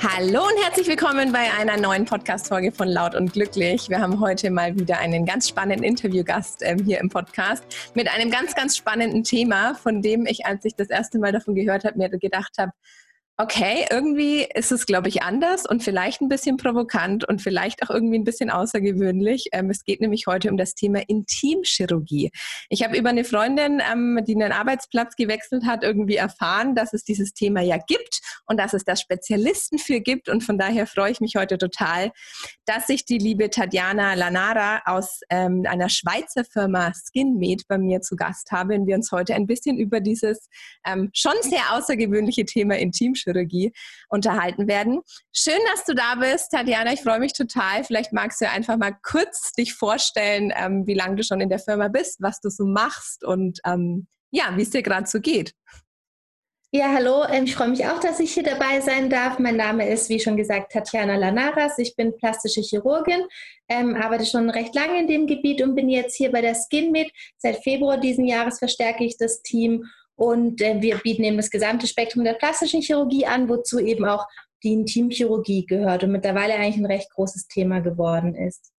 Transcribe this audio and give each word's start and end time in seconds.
Hallo 0.00 0.44
und 0.44 0.62
herzlich 0.62 0.86
willkommen 0.86 1.32
bei 1.32 1.50
einer 1.58 1.76
neuen 1.76 2.04
Podcast-Folge 2.04 2.70
von 2.70 2.86
Laut 2.86 3.16
und 3.16 3.32
Glücklich. 3.32 3.88
Wir 3.88 4.00
haben 4.00 4.20
heute 4.20 4.48
mal 4.48 4.78
wieder 4.78 5.00
einen 5.00 5.26
ganz 5.26 5.48
spannenden 5.48 5.82
Interviewgast 5.82 6.62
ähm, 6.62 6.84
hier 6.84 7.00
im 7.00 7.08
Podcast 7.08 7.64
mit 7.94 8.08
einem 8.08 8.30
ganz, 8.30 8.54
ganz 8.54 8.76
spannenden 8.76 9.24
Thema, 9.24 9.74
von 9.74 10.00
dem 10.00 10.24
ich, 10.24 10.46
als 10.46 10.64
ich 10.64 10.76
das 10.76 10.88
erste 10.88 11.18
Mal 11.18 11.32
davon 11.32 11.56
gehört 11.56 11.82
habe, 11.82 11.98
mir 11.98 12.08
gedacht 12.10 12.58
habe, 12.58 12.70
okay, 13.40 13.86
irgendwie 13.88 14.48
ist 14.52 14.72
es, 14.72 14.84
glaube 14.84 15.08
ich, 15.08 15.22
anders 15.22 15.64
und 15.64 15.80
vielleicht 15.80 16.20
ein 16.20 16.28
bisschen 16.28 16.56
provokant 16.56 17.26
und 17.28 17.40
vielleicht 17.40 17.84
auch 17.84 17.90
irgendwie 17.90 18.18
ein 18.18 18.24
bisschen 18.24 18.50
außergewöhnlich. 18.50 19.50
Ähm, 19.52 19.70
es 19.70 19.84
geht 19.84 20.00
nämlich 20.00 20.26
heute 20.26 20.50
um 20.50 20.56
das 20.56 20.74
Thema 20.74 21.02
Intimchirurgie. 21.06 22.32
Ich 22.68 22.82
habe 22.82 22.98
über 22.98 23.10
eine 23.10 23.22
Freundin, 23.22 23.80
ähm, 23.92 24.18
die 24.26 24.34
einen 24.34 24.50
Arbeitsplatz 24.50 25.14
gewechselt 25.14 25.66
hat, 25.66 25.84
irgendwie 25.84 26.16
erfahren, 26.16 26.74
dass 26.74 26.92
es 26.92 27.04
dieses 27.04 27.32
Thema 27.32 27.60
ja 27.60 27.76
gibt 27.76 28.18
und 28.46 28.58
dass 28.58 28.74
es 28.74 28.84
da 28.84 28.96
Spezialisten 28.96 29.78
für 29.78 30.00
gibt. 30.00 30.28
Und 30.28 30.42
von 30.42 30.58
daher 30.58 30.88
freue 30.88 31.12
ich 31.12 31.20
mich 31.20 31.36
heute 31.36 31.58
total, 31.58 32.10
dass 32.66 32.88
ich 32.88 33.04
die 33.04 33.18
liebe 33.18 33.50
Tatjana 33.50 34.14
Lanara 34.14 34.82
aus 34.84 35.20
ähm, 35.30 35.62
einer 35.68 35.90
Schweizer 35.90 36.44
Firma 36.44 36.92
SkinMed 36.92 37.68
bei 37.68 37.78
mir 37.78 38.00
zu 38.00 38.16
Gast 38.16 38.50
habe 38.50 38.74
und 38.74 38.88
wir 38.88 38.96
uns 38.96 39.12
heute 39.12 39.36
ein 39.36 39.46
bisschen 39.46 39.78
über 39.78 40.00
dieses 40.00 40.48
ähm, 40.84 41.10
schon 41.14 41.34
sehr 41.42 41.72
außergewöhnliche 41.72 42.44
Thema 42.44 42.76
Intimchirurgie 42.76 43.27
Chirurgie 43.28 43.72
unterhalten 44.08 44.68
werden. 44.68 45.00
Schön, 45.32 45.60
dass 45.72 45.84
du 45.84 45.94
da 45.94 46.14
bist, 46.16 46.50
Tatjana. 46.50 46.92
Ich 46.92 47.02
freue 47.02 47.20
mich 47.20 47.32
total. 47.32 47.84
Vielleicht 47.84 48.12
magst 48.12 48.40
du 48.40 48.48
einfach 48.48 48.76
mal 48.76 48.96
kurz 49.02 49.52
dich 49.52 49.74
vorstellen, 49.74 50.52
ähm, 50.56 50.86
wie 50.86 50.94
lange 50.94 51.16
du 51.16 51.22
schon 51.22 51.40
in 51.40 51.48
der 51.48 51.58
Firma 51.58 51.88
bist, 51.88 52.20
was 52.20 52.40
du 52.40 52.50
so 52.50 52.66
machst 52.66 53.24
und 53.24 53.60
ähm, 53.64 54.06
ja, 54.30 54.56
wie 54.56 54.62
es 54.62 54.70
dir 54.70 54.82
gerade 54.82 55.06
so 55.06 55.20
geht. 55.20 55.54
Ja, 56.70 56.92
hallo. 56.92 57.24
Ähm, 57.32 57.44
ich 57.44 57.54
freue 57.54 57.68
mich 57.68 57.86
auch, 57.86 57.98
dass 57.98 58.20
ich 58.20 58.34
hier 58.34 58.42
dabei 58.42 58.82
sein 58.82 59.08
darf. 59.08 59.38
Mein 59.38 59.56
Name 59.56 59.88
ist, 59.88 60.10
wie 60.10 60.20
schon 60.20 60.36
gesagt, 60.36 60.72
Tatjana 60.72 61.16
Lanaras. 61.16 61.78
Ich 61.78 61.96
bin 61.96 62.14
plastische 62.14 62.60
Chirurgin, 62.60 63.22
ähm, 63.70 63.96
arbeite 63.96 64.26
schon 64.26 64.50
recht 64.50 64.74
lange 64.74 65.00
in 65.00 65.06
dem 65.06 65.26
Gebiet 65.26 65.62
und 65.62 65.74
bin 65.74 65.88
jetzt 65.88 66.14
hier 66.14 66.30
bei 66.30 66.42
der 66.42 66.54
SkinMed. 66.54 67.10
Seit 67.38 67.62
Februar 67.62 67.96
diesen 67.96 68.26
Jahres 68.26 68.58
verstärke 68.58 69.02
ich 69.02 69.16
das 69.16 69.40
Team 69.40 69.86
und 70.18 70.60
äh, 70.60 70.82
wir 70.82 70.98
bieten 70.98 71.22
eben 71.22 71.36
das 71.36 71.48
gesamte 71.48 71.86
Spektrum 71.86 72.24
der 72.24 72.32
plastischen 72.34 72.82
Chirurgie 72.82 73.24
an, 73.24 73.48
wozu 73.48 73.78
eben 73.78 74.04
auch 74.04 74.26
die 74.64 74.72
Intimchirurgie 74.72 75.64
gehört 75.64 76.02
und 76.02 76.10
mittlerweile 76.10 76.54
eigentlich 76.54 76.76
ein 76.76 76.86
recht 76.86 77.08
großes 77.12 77.46
Thema 77.46 77.78
geworden 77.80 78.34
ist. 78.34 78.72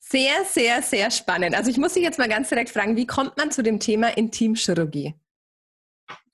Sehr, 0.00 0.44
sehr, 0.44 0.82
sehr 0.82 1.12
spannend. 1.12 1.56
Also 1.56 1.70
ich 1.70 1.78
muss 1.78 1.94
dich 1.94 2.02
jetzt 2.02 2.18
mal 2.18 2.28
ganz 2.28 2.48
direkt 2.48 2.70
fragen, 2.70 2.96
wie 2.96 3.06
kommt 3.06 3.36
man 3.36 3.52
zu 3.52 3.62
dem 3.62 3.78
Thema 3.78 4.08
Intimchirurgie? 4.08 5.14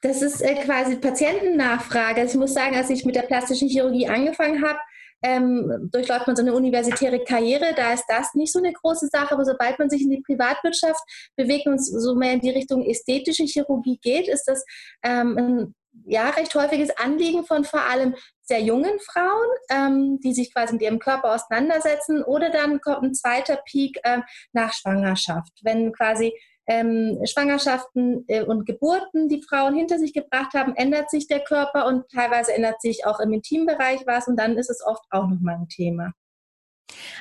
Das 0.01 0.23
ist 0.23 0.41
äh, 0.41 0.55
quasi 0.55 0.97
Patientennachfrage. 0.97 2.23
Also 2.23 2.35
ich 2.35 2.41
muss 2.41 2.55
sagen, 2.55 2.77
als 2.77 2.89
ich 2.89 3.05
mit 3.05 3.17
der 3.17 3.23
plastischen 3.23 3.69
Chirurgie 3.69 4.09
angefangen 4.09 4.65
habe, 4.67 4.79
ähm, 5.23 5.89
durchläuft 5.93 6.27
man 6.27 6.37
so 6.37 6.43
eine 6.43 6.55
universitäre 6.55 7.23
Karriere, 7.25 7.75
da 7.77 7.93
ist 7.93 8.05
das 8.09 8.35
nicht 8.35 8.53
so 8.53 8.59
eine 8.59 8.73
große 8.73 9.09
Sache, 9.09 9.33
aber 9.33 9.45
sobald 9.45 9.79
man 9.79 9.91
sich 9.91 10.03
in 10.03 10.11
die 10.11 10.23
Privatwirtschaft 10.23 11.01
bewegt 11.37 11.67
und 11.67 11.79
so 11.79 12.15
mehr 12.15 12.33
in 12.33 12.41
die 12.41 12.51
Richtung 12.51 12.85
ästhetische 12.85 13.45
Chirurgie 13.45 13.99
geht, 14.03 14.29
ist 14.29 14.45
das 14.45 14.65
ähm, 15.03 15.37
ein 15.37 15.75
ja, 16.07 16.31
recht 16.31 16.55
häufiges 16.55 16.91
Anliegen 16.97 17.45
von 17.45 17.65
vor 17.65 17.83
allem 17.83 18.15
sehr 18.43 18.61
jungen 18.61 18.99
Frauen, 19.01 19.49
ähm, 19.71 20.21
die 20.21 20.33
sich 20.33 20.53
quasi 20.53 20.75
mit 20.75 20.83
ihrem 20.83 20.99
Körper 20.99 21.35
auseinandersetzen. 21.35 22.23
Oder 22.23 22.51
dann 22.51 22.81
kommt 22.81 23.03
ein 23.03 23.15
zweiter 23.15 23.61
Peak 23.65 23.99
äh, 24.05 24.21
nach 24.53 24.73
Schwangerschaft, 24.73 25.53
wenn 25.63 25.93
quasi 25.93 26.33
ähm, 26.71 27.19
Schwangerschaften 27.27 28.25
äh, 28.29 28.43
und 28.43 28.65
Geburten 28.65 29.29
die 29.29 29.43
Frauen 29.43 29.75
hinter 29.75 29.99
sich 29.99 30.15
gebracht 30.15 30.55
haben, 30.55 30.77
ändert 30.77 31.11
sich 31.11 31.27
der 31.27 31.41
Körper 31.41 31.87
und 31.87 32.09
teilweise 32.09 32.55
ändert 32.55 32.81
sich 32.81 33.05
auch 33.07 33.19
im 33.19 33.33
Intimbereich 33.33 34.03
was 34.07 34.29
und 34.29 34.37
dann 34.37 34.57
ist 34.57 34.71
es 34.71 34.81
oft 34.87 35.03
auch 35.11 35.27
nochmal 35.27 35.57
ein 35.57 35.69
Thema. 35.69 36.13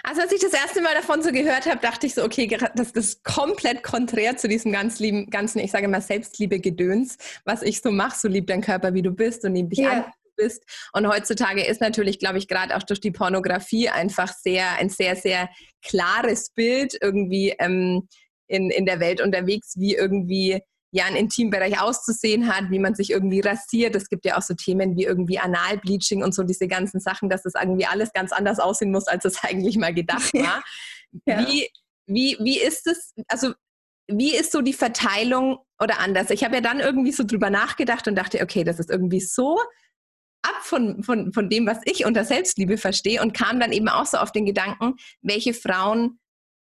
Also 0.04 0.22
als 0.22 0.32
ich 0.32 0.42
das 0.42 0.54
erste 0.54 0.82
Mal 0.82 0.94
davon 0.94 1.24
so 1.24 1.32
gehört 1.32 1.66
habe, 1.66 1.80
dachte 1.80 2.06
ich 2.06 2.14
so, 2.14 2.24
okay, 2.24 2.48
das 2.76 2.92
ist 2.92 3.24
komplett 3.24 3.82
konträr 3.82 4.38
zu 4.38 4.48
diesem 4.48 4.72
ganz 4.72 5.00
lieben, 5.00 5.30
ganzen, 5.30 5.60
ich 5.60 5.72
sage 5.72 5.88
mal, 5.88 6.02
Selbstliebe-Gedöns, 6.02 7.18
was 7.46 7.64
ich 7.64 7.81
so 7.81 7.92
mache, 7.92 8.18
so 8.18 8.28
lieb 8.28 8.48
dein 8.48 8.62
Körper, 8.62 8.94
wie 8.94 9.02
du 9.02 9.12
bist 9.12 9.46
und 9.46 9.56
lieb 9.56 9.70
dich 9.70 9.80
ja. 9.80 9.92
an, 9.92 10.06
bist. 10.36 10.64
Und 10.94 11.08
heutzutage 11.08 11.64
ist 11.64 11.81
natürlich, 11.81 12.18
glaube 12.18 12.38
ich, 12.38 12.48
gerade 12.48 12.76
auch 12.76 12.84
durch 12.84 13.02
die 13.02 13.12
Pornografie 13.12 13.90
einfach 13.90 14.31
sehr, 14.34 14.78
ein 14.78 14.90
sehr, 14.90 15.16
sehr 15.16 15.50
klares 15.84 16.52
Bild 16.52 16.98
irgendwie 17.02 17.56
ähm, 17.60 18.08
in, 18.50 18.70
in 18.70 18.86
der 18.86 19.00
Welt 19.00 19.22
unterwegs, 19.22 19.76
wie 19.78 19.96
irgendwie 19.96 20.62
ja 20.92 21.06
ein 21.06 21.16
Intimbereich 21.16 21.80
auszusehen 21.80 22.54
hat, 22.54 22.72
wie 22.72 22.80
man 22.80 22.96
sich 22.96 23.12
irgendwie 23.12 23.42
rasiert. 23.42 23.96
Es 23.96 24.10
gibt 24.10 24.26
ja 24.26 24.38
auch 24.38 24.42
so 24.42 24.56
Themen 24.56 24.98
wie 24.98 25.04
irgendwie 25.04 25.40
Analbleaching 25.40 26.24
und 26.24 26.34
so 26.34 26.44
diese 26.44 26.68
ganzen 26.68 27.00
Sachen, 27.00 27.30
dass 27.30 27.44
das 27.44 27.54
irgendwie 27.54 27.86
alles 27.86 28.12
ganz 28.12 28.32
anders 28.32 28.60
aussehen 28.60 28.92
muss, 28.92 29.08
als 29.08 29.24
es 29.26 29.44
eigentlich 29.44 29.78
mal 29.78 29.94
gedacht 29.94 30.34
war. 30.34 30.64
ja. 31.26 31.48
Wie, 31.48 31.70
wie, 32.08 32.38
wie 32.40 32.60
ist 32.60 32.88
es, 32.88 33.14
also 33.28 33.54
wie 34.08 34.36
ist 34.36 34.52
so 34.52 34.62
die 34.62 34.74
Verteilung 34.74 35.60
oder 35.80 36.00
anders? 36.00 36.31
Ich 36.31 36.44
habe 36.44 36.56
ja 36.56 36.62
dann 36.62 36.80
irgendwie 36.80 37.12
so 37.12 37.24
drüber 37.24 37.52
nachgedacht 37.52 38.08
und 38.08 38.16
dachte, 38.16 38.42
okay, 38.42 38.64
das 38.64 38.80
ist 38.80 38.90
irgendwie 38.90 39.22
so 39.22 39.60
ab 40.42 40.62
von, 40.64 41.04
von, 41.04 41.34
von 41.34 41.50
dem, 41.50 41.68
was 41.68 41.80
ich 41.86 42.06
unter 42.06 42.26
Selbstliebe 42.26 42.78
verstehe 42.78 43.22
und 43.22 43.34
kam 43.34 43.60
dann 43.60 43.72
eben 43.72 43.90
auch 43.90 44.08
so 44.08 44.18
auf 44.18 44.31
den 44.31 44.46
Gedanken, 44.46 44.96
welche 45.22 45.54
Frauen 45.54 46.20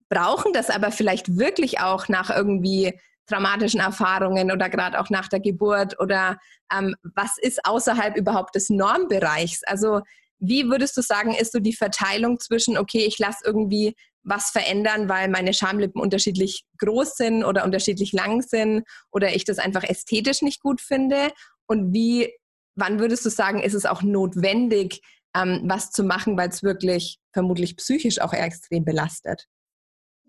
brauchen 0.09 0.53
das 0.53 0.69
aber 0.69 0.91
vielleicht 0.91 1.37
wirklich 1.37 1.79
auch 1.79 2.07
nach 2.07 2.29
irgendwie 2.29 2.99
traumatischen 3.27 3.81
Erfahrungen 3.81 4.51
oder 4.51 4.69
gerade 4.69 4.99
auch 4.99 5.09
nach 5.09 5.27
der 5.27 5.39
Geburt 5.39 5.99
oder 5.99 6.37
ähm, 6.73 6.95
was 7.03 7.37
ist 7.37 7.65
außerhalb 7.65 8.15
überhaupt 8.15 8.55
des 8.55 8.69
Normbereichs? 8.69 9.63
Also 9.65 10.01
wie 10.39 10.69
würdest 10.69 10.95
du 10.97 11.01
sagen, 11.01 11.33
ist 11.33 11.51
so 11.51 11.59
die 11.59 11.73
Verteilung 11.73 12.39
zwischen, 12.39 12.77
okay, 12.77 13.05
ich 13.05 13.19
lasse 13.19 13.43
irgendwie 13.43 13.95
was 14.23 14.49
verändern, 14.49 15.09
weil 15.09 15.29
meine 15.29 15.53
Schamlippen 15.53 16.01
unterschiedlich 16.01 16.63
groß 16.79 17.15
sind 17.15 17.43
oder 17.43 17.63
unterschiedlich 17.63 18.11
lang 18.11 18.41
sind 18.41 18.83
oder 19.11 19.35
ich 19.35 19.45
das 19.45 19.57
einfach 19.57 19.83
ästhetisch 19.83 20.41
nicht 20.41 20.61
gut 20.61 20.81
finde? 20.81 21.31
Und 21.65 21.93
wie, 21.93 22.33
wann 22.75 22.99
würdest 22.99 23.25
du 23.25 23.29
sagen, 23.29 23.61
ist 23.61 23.73
es 23.73 23.85
auch 23.85 24.03
notwendig, 24.03 25.01
ähm, 25.35 25.63
was 25.65 25.91
zu 25.91 26.03
machen, 26.03 26.37
weil 26.37 26.49
es 26.49 26.61
wirklich 26.61 27.19
vermutlich 27.33 27.77
psychisch 27.77 28.19
auch 28.19 28.33
extrem 28.33 28.85
belastet? 28.85 29.47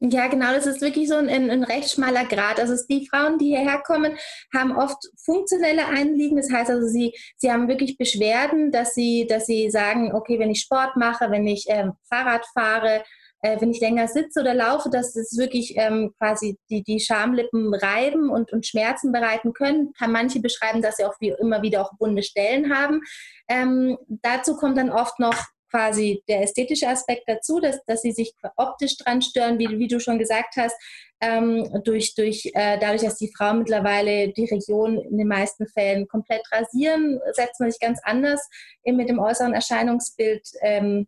Ja, 0.01 0.29
genau, 0.29 0.53
das 0.53 0.67
ist 0.67 0.81
wirklich 0.81 1.09
so 1.09 1.17
ein, 1.17 1.29
ein, 1.29 1.65
recht 1.65 1.91
schmaler 1.91 2.25
Grad. 2.25 2.61
Also 2.61 2.75
die 2.89 3.09
Frauen, 3.09 3.37
die 3.39 3.49
hierher 3.49 3.83
kommen, 3.85 4.17
haben 4.55 4.77
oft 4.77 4.97
funktionelle 5.25 5.87
Anliegen. 5.87 6.37
Das 6.37 6.53
heißt 6.53 6.71
also, 6.71 6.87
sie, 6.87 7.13
sie 7.37 7.51
haben 7.51 7.67
wirklich 7.67 7.99
Beschwerden, 7.99 8.71
dass 8.71 8.95
sie, 8.95 9.27
dass 9.29 9.47
sie 9.47 9.71
sagen, 9.71 10.15
okay, 10.15 10.39
wenn 10.39 10.51
ich 10.51 10.61
Sport 10.61 10.97
mache, 10.97 11.33
wenn 11.33 11.47
ich 11.49 11.69
äh, 11.69 11.91
Fahrrad 12.09 12.47
fahre, 12.55 13.03
äh, 13.43 13.61
wenn 13.61 13.73
ich 13.73 13.81
länger 13.81 14.07
sitze 14.07 14.41
oder 14.41 14.55
laufe, 14.55 14.89
dass 14.89 15.17
es 15.17 15.37
wirklich 15.37 15.75
ähm, 15.77 16.13
quasi 16.19 16.59
die, 16.71 16.85
die 16.85 17.01
Schamlippen 17.01 17.75
reiben 17.75 18.31
und, 18.31 18.53
und 18.53 18.67
Schmerzen 18.67 19.11
bereiten 19.11 19.53
können. 19.53 19.93
Kann 19.95 20.13
manche 20.13 20.41
beschreiben, 20.41 20.81
dass 20.81 20.99
sie 20.99 21.07
auch 21.07 21.15
wie 21.19 21.35
immer 21.41 21.63
wieder 21.63 21.83
auch 21.83 21.93
wunde 21.99 22.23
Stellen 22.23 22.73
haben. 22.73 23.01
Ähm, 23.49 23.99
dazu 24.09 24.57
kommt 24.57 24.79
dann 24.79 24.91
oft 24.91 25.19
noch 25.19 25.37
quasi 25.71 26.23
der 26.29 26.43
ästhetische 26.43 26.89
Aspekt 26.89 27.25
dazu, 27.27 27.61
dass, 27.61 27.85
dass 27.85 28.03
sie 28.03 28.13
sich 28.13 28.35
optisch 28.57 28.97
dran 28.97 29.23
stören, 29.23 29.59
wie, 29.59 29.79
wie 29.79 29.89
du 29.89 30.01
schon 30.01 30.19
gesagt 30.19 30.57
hast, 30.57 30.77
ähm, 31.21 31.83
durch, 31.85 32.15
durch, 32.15 32.51
äh, 32.55 32.79
dadurch, 32.79 33.03
dass 33.03 33.17
die 33.17 33.33
Frauen 33.37 33.59
mittlerweile 33.59 34.33
die 34.33 34.47
Region 34.47 34.99
in 34.99 35.19
den 35.19 35.29
meisten 35.29 35.67
Fällen 35.67 36.07
komplett 36.07 36.43
rasieren, 36.53 37.21
setzt 37.33 37.61
man 37.61 37.71
sich 37.71 37.81
ganz 37.81 38.01
anders 38.05 38.49
mit 38.85 39.09
dem 39.09 39.19
äußeren 39.19 39.53
Erscheinungsbild 39.53 40.49
ähm, 40.63 41.07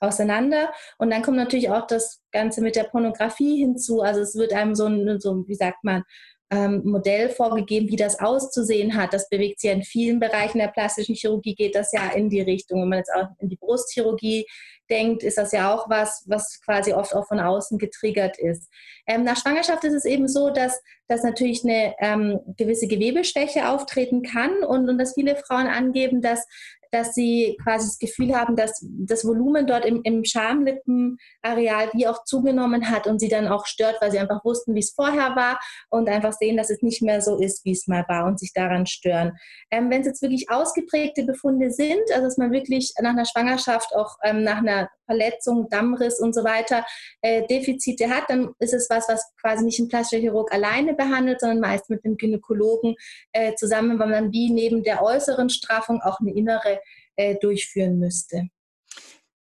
auseinander. 0.00 0.72
Und 0.98 1.10
dann 1.10 1.22
kommt 1.22 1.36
natürlich 1.36 1.70
auch 1.70 1.86
das 1.86 2.20
Ganze 2.32 2.62
mit 2.62 2.74
der 2.74 2.84
Pornografie 2.84 3.58
hinzu. 3.58 4.00
Also 4.00 4.20
es 4.20 4.34
wird 4.34 4.52
einem 4.52 4.74
so 4.74 4.86
ein, 4.86 5.20
so, 5.20 5.46
wie 5.46 5.54
sagt 5.54 5.84
man, 5.84 6.04
ähm, 6.50 6.82
Modell 6.84 7.28
vorgegeben, 7.28 7.88
wie 7.88 7.96
das 7.96 8.18
auszusehen 8.18 8.96
hat. 8.96 9.14
Das 9.14 9.28
bewegt 9.28 9.60
sich 9.60 9.68
ja 9.68 9.74
in 9.74 9.82
vielen 9.82 10.18
Bereichen 10.18 10.58
der 10.58 10.68
plastischen 10.68 11.14
Chirurgie, 11.14 11.54
geht 11.54 11.74
das 11.74 11.92
ja 11.92 12.10
in 12.10 12.28
die 12.28 12.40
Richtung. 12.40 12.82
Wenn 12.82 12.88
man 12.88 12.98
jetzt 12.98 13.12
auch 13.14 13.28
in 13.38 13.48
die 13.48 13.56
Brustchirurgie 13.56 14.46
denkt, 14.90 15.22
ist 15.22 15.38
das 15.38 15.52
ja 15.52 15.72
auch 15.72 15.88
was, 15.88 16.24
was 16.26 16.60
quasi 16.64 16.92
oft 16.92 17.14
auch 17.14 17.26
von 17.28 17.38
außen 17.38 17.78
getriggert 17.78 18.38
ist. 18.38 18.68
Ähm, 19.06 19.22
nach 19.22 19.40
Schwangerschaft 19.40 19.84
ist 19.84 19.94
es 19.94 20.04
eben 20.04 20.26
so, 20.26 20.50
dass, 20.50 20.82
dass 21.06 21.22
natürlich 21.22 21.64
eine 21.64 21.94
ähm, 22.00 22.40
gewisse 22.56 22.88
Gewebeschwäche 22.88 23.68
auftreten 23.68 24.22
kann 24.22 24.64
und, 24.64 24.88
und 24.88 24.98
dass 24.98 25.14
viele 25.14 25.36
Frauen 25.36 25.68
angeben, 25.68 26.20
dass 26.20 26.44
dass 26.90 27.14
sie 27.14 27.56
quasi 27.62 27.86
das 27.86 27.98
Gefühl 27.98 28.34
haben, 28.34 28.56
dass 28.56 28.80
das 28.82 29.24
Volumen 29.24 29.66
dort 29.66 29.84
im, 29.84 30.00
im 30.02 30.24
Schamlippenareal 30.24 31.90
wie 31.92 32.06
auch 32.06 32.24
zugenommen 32.24 32.90
hat 32.90 33.06
und 33.06 33.20
sie 33.20 33.28
dann 33.28 33.48
auch 33.48 33.66
stört, 33.66 34.00
weil 34.00 34.10
sie 34.10 34.18
einfach 34.18 34.44
wussten, 34.44 34.74
wie 34.74 34.80
es 34.80 34.92
vorher 34.92 35.36
war 35.36 35.58
und 35.88 36.08
einfach 36.08 36.32
sehen, 36.32 36.56
dass 36.56 36.70
es 36.70 36.82
nicht 36.82 37.02
mehr 37.02 37.20
so 37.20 37.38
ist, 37.38 37.64
wie 37.64 37.72
es 37.72 37.86
mal 37.86 38.04
war 38.08 38.26
und 38.26 38.38
sich 38.38 38.52
daran 38.52 38.86
stören. 38.86 39.32
Ähm, 39.70 39.90
Wenn 39.90 40.00
es 40.00 40.06
jetzt 40.06 40.22
wirklich 40.22 40.50
ausgeprägte 40.50 41.24
Befunde 41.24 41.70
sind, 41.70 42.02
also 42.12 42.24
dass 42.24 42.38
man 42.38 42.52
wirklich 42.52 42.92
nach 43.00 43.10
einer 43.10 43.26
Schwangerschaft 43.26 43.94
auch 43.94 44.16
ähm, 44.24 44.42
nach 44.42 44.58
einer 44.58 44.88
Verletzung, 45.06 45.68
Dammriss 45.68 46.20
und 46.20 46.34
so 46.34 46.44
weiter 46.44 46.84
äh, 47.20 47.46
Defizite 47.46 48.08
hat, 48.08 48.24
dann 48.28 48.50
ist 48.60 48.74
es 48.74 48.88
was, 48.90 49.08
was 49.08 49.32
quasi 49.40 49.64
nicht 49.64 49.80
ein 49.80 49.88
plastischer 49.88 50.20
Chirurg 50.20 50.52
alleine 50.52 50.94
behandelt, 50.94 51.40
sondern 51.40 51.60
meist 51.60 51.90
mit 51.90 52.04
dem 52.04 52.16
Gynäkologen 52.16 52.94
äh, 53.32 53.54
zusammen, 53.54 53.98
weil 53.98 54.08
man 54.08 54.32
wie 54.32 54.50
neben 54.50 54.84
der 54.84 55.02
äußeren 55.02 55.50
Straffung 55.50 56.00
auch 56.02 56.20
eine 56.20 56.32
innere 56.32 56.79
äh, 57.16 57.36
durchführen 57.40 57.98
müsste. 57.98 58.48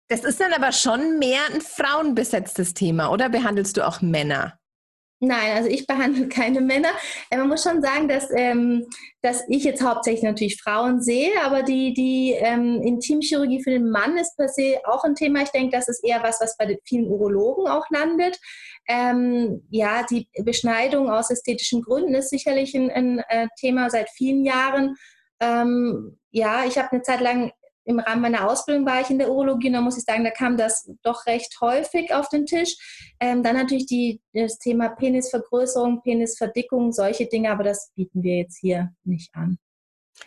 Das 0.08 0.24
ist 0.24 0.40
dann 0.40 0.52
aber 0.54 0.72
schon 0.72 1.18
mehr 1.18 1.40
ein 1.52 1.60
frauenbesetztes 1.60 2.72
Thema, 2.72 3.10
oder 3.10 3.28
behandelst 3.28 3.76
du 3.76 3.86
auch 3.86 4.00
Männer? 4.00 4.58
Nein, 5.20 5.56
also 5.56 5.68
ich 5.68 5.86
behandle 5.86 6.28
keine 6.28 6.60
Männer. 6.60 6.90
Äh, 7.30 7.38
man 7.38 7.48
muss 7.48 7.62
schon 7.62 7.82
sagen, 7.82 8.08
dass, 8.08 8.28
ähm, 8.34 8.86
dass 9.20 9.42
ich 9.48 9.64
jetzt 9.64 9.82
hauptsächlich 9.82 10.22
natürlich 10.22 10.62
Frauen 10.62 11.02
sehe, 11.02 11.32
aber 11.42 11.62
die, 11.62 11.92
die 11.92 12.34
ähm, 12.38 12.80
Intimchirurgie 12.82 13.62
für 13.62 13.70
den 13.70 13.90
Mann 13.90 14.16
ist 14.16 14.36
per 14.36 14.48
se 14.48 14.78
auch 14.84 15.04
ein 15.04 15.16
Thema. 15.16 15.42
Ich 15.42 15.50
denke, 15.50 15.76
das 15.76 15.88
ist 15.88 16.04
eher 16.04 16.22
was, 16.22 16.40
was 16.40 16.56
bei 16.56 16.78
vielen 16.84 17.08
Urologen 17.08 17.66
auch 17.66 17.86
landet. 17.90 18.38
Ähm, 18.88 19.66
ja, 19.70 20.06
die 20.08 20.28
Beschneidung 20.44 21.10
aus 21.10 21.30
ästhetischen 21.30 21.82
Gründen 21.82 22.14
ist 22.14 22.30
sicherlich 22.30 22.74
ein, 22.74 22.90
ein 22.90 23.18
äh, 23.28 23.48
Thema 23.58 23.90
seit 23.90 24.08
vielen 24.10 24.44
Jahren. 24.44 24.96
Ähm, 25.40 26.18
ja, 26.30 26.64
ich 26.64 26.78
habe 26.78 26.92
eine 26.92 27.02
Zeit 27.02 27.20
lang 27.20 27.52
im 27.88 28.00
Rahmen 28.00 28.20
meiner 28.20 28.48
Ausbildung 28.50 28.84
war 28.84 29.00
ich 29.00 29.08
in 29.08 29.18
der 29.18 29.30
Urologie 29.30 29.68
und 29.68 29.72
da 29.72 29.80
muss 29.80 29.96
ich 29.96 30.04
sagen, 30.04 30.22
da 30.22 30.30
kam 30.30 30.58
das 30.58 30.90
doch 31.02 31.24
recht 31.24 31.58
häufig 31.62 32.12
auf 32.12 32.28
den 32.28 32.44
Tisch. 32.44 32.76
Ähm, 33.18 33.42
dann 33.42 33.56
natürlich 33.56 33.86
die, 33.86 34.20
das 34.34 34.58
Thema 34.58 34.90
Penisvergrößerung, 34.90 36.02
Penisverdickung, 36.02 36.92
solche 36.92 37.26
Dinge, 37.26 37.50
aber 37.50 37.64
das 37.64 37.90
bieten 37.96 38.22
wir 38.22 38.36
jetzt 38.36 38.58
hier 38.58 38.90
nicht 39.04 39.34
an. 39.34 39.58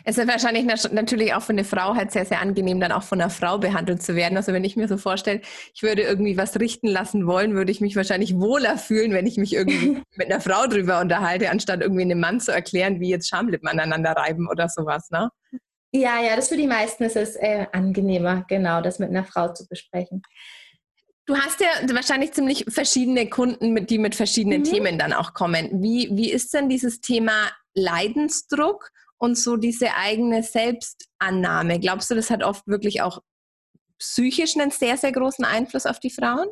Es 0.04 0.18
ist 0.18 0.26
wahrscheinlich 0.26 0.64
natürlich 0.92 1.34
auch 1.34 1.42
für 1.42 1.52
eine 1.52 1.64
Frau 1.64 1.94
halt 1.94 2.12
sehr, 2.12 2.24
sehr 2.24 2.40
angenehm, 2.40 2.80
dann 2.80 2.92
auch 2.92 3.02
von 3.02 3.20
einer 3.20 3.30
Frau 3.30 3.58
behandelt 3.58 4.02
zu 4.02 4.16
werden. 4.16 4.36
Also 4.36 4.52
wenn 4.52 4.64
ich 4.64 4.76
mir 4.76 4.88
so 4.88 4.96
vorstelle, 4.96 5.40
ich 5.74 5.82
würde 5.82 6.02
irgendwie 6.02 6.36
was 6.36 6.58
richten 6.58 6.88
lassen 6.88 7.26
wollen, 7.26 7.54
würde 7.54 7.70
ich 7.70 7.80
mich 7.80 7.94
wahrscheinlich 7.96 8.34
wohler 8.38 8.78
fühlen, 8.78 9.12
wenn 9.12 9.26
ich 9.26 9.36
mich 9.36 9.54
irgendwie 9.54 10.02
mit 10.16 10.30
einer 10.30 10.40
Frau 10.40 10.66
drüber 10.66 11.00
unterhalte, 11.00 11.50
anstatt 11.50 11.80
irgendwie 11.80 12.02
einem 12.02 12.20
Mann 12.20 12.40
zu 12.40 12.52
erklären, 12.52 13.00
wie 13.00 13.10
jetzt 13.10 13.28
Schamlippen 13.28 13.68
aneinander 13.68 14.12
reiben 14.12 14.48
oder 14.48 14.68
sowas, 14.68 15.10
ne? 15.10 15.30
Ja, 15.94 16.22
ja, 16.22 16.36
das 16.36 16.48
für 16.48 16.56
die 16.56 16.66
meisten 16.66 17.04
ist 17.04 17.16
es 17.16 17.36
äh, 17.36 17.66
angenehmer, 17.72 18.46
genau, 18.48 18.80
das 18.80 18.98
mit 18.98 19.10
einer 19.10 19.24
Frau 19.24 19.52
zu 19.52 19.68
besprechen. 19.68 20.22
Du 21.26 21.36
hast 21.36 21.60
ja 21.60 21.68
wahrscheinlich 21.94 22.32
ziemlich 22.32 22.64
verschiedene 22.68 23.28
Kunden, 23.28 23.86
die 23.86 23.98
mit 23.98 24.14
verschiedenen 24.14 24.60
mhm. 24.60 24.64
Themen 24.64 24.98
dann 24.98 25.12
auch 25.12 25.34
kommen. 25.34 25.82
Wie, 25.82 26.08
wie 26.12 26.32
ist 26.32 26.52
denn 26.54 26.68
dieses 26.68 27.00
Thema 27.00 27.50
Leidensdruck 27.74 28.90
und 29.22 29.38
so 29.38 29.56
diese 29.56 29.94
eigene 29.94 30.42
Selbstannahme? 30.42 31.78
Glaubst 31.78 32.10
du, 32.10 32.16
das 32.16 32.28
hat 32.28 32.42
oft 32.42 32.66
wirklich 32.66 33.02
auch 33.02 33.22
psychisch 33.98 34.56
einen 34.56 34.72
sehr, 34.72 34.96
sehr 34.96 35.12
großen 35.12 35.44
Einfluss 35.44 35.86
auf 35.86 36.00
die 36.00 36.10
Frauen? 36.10 36.48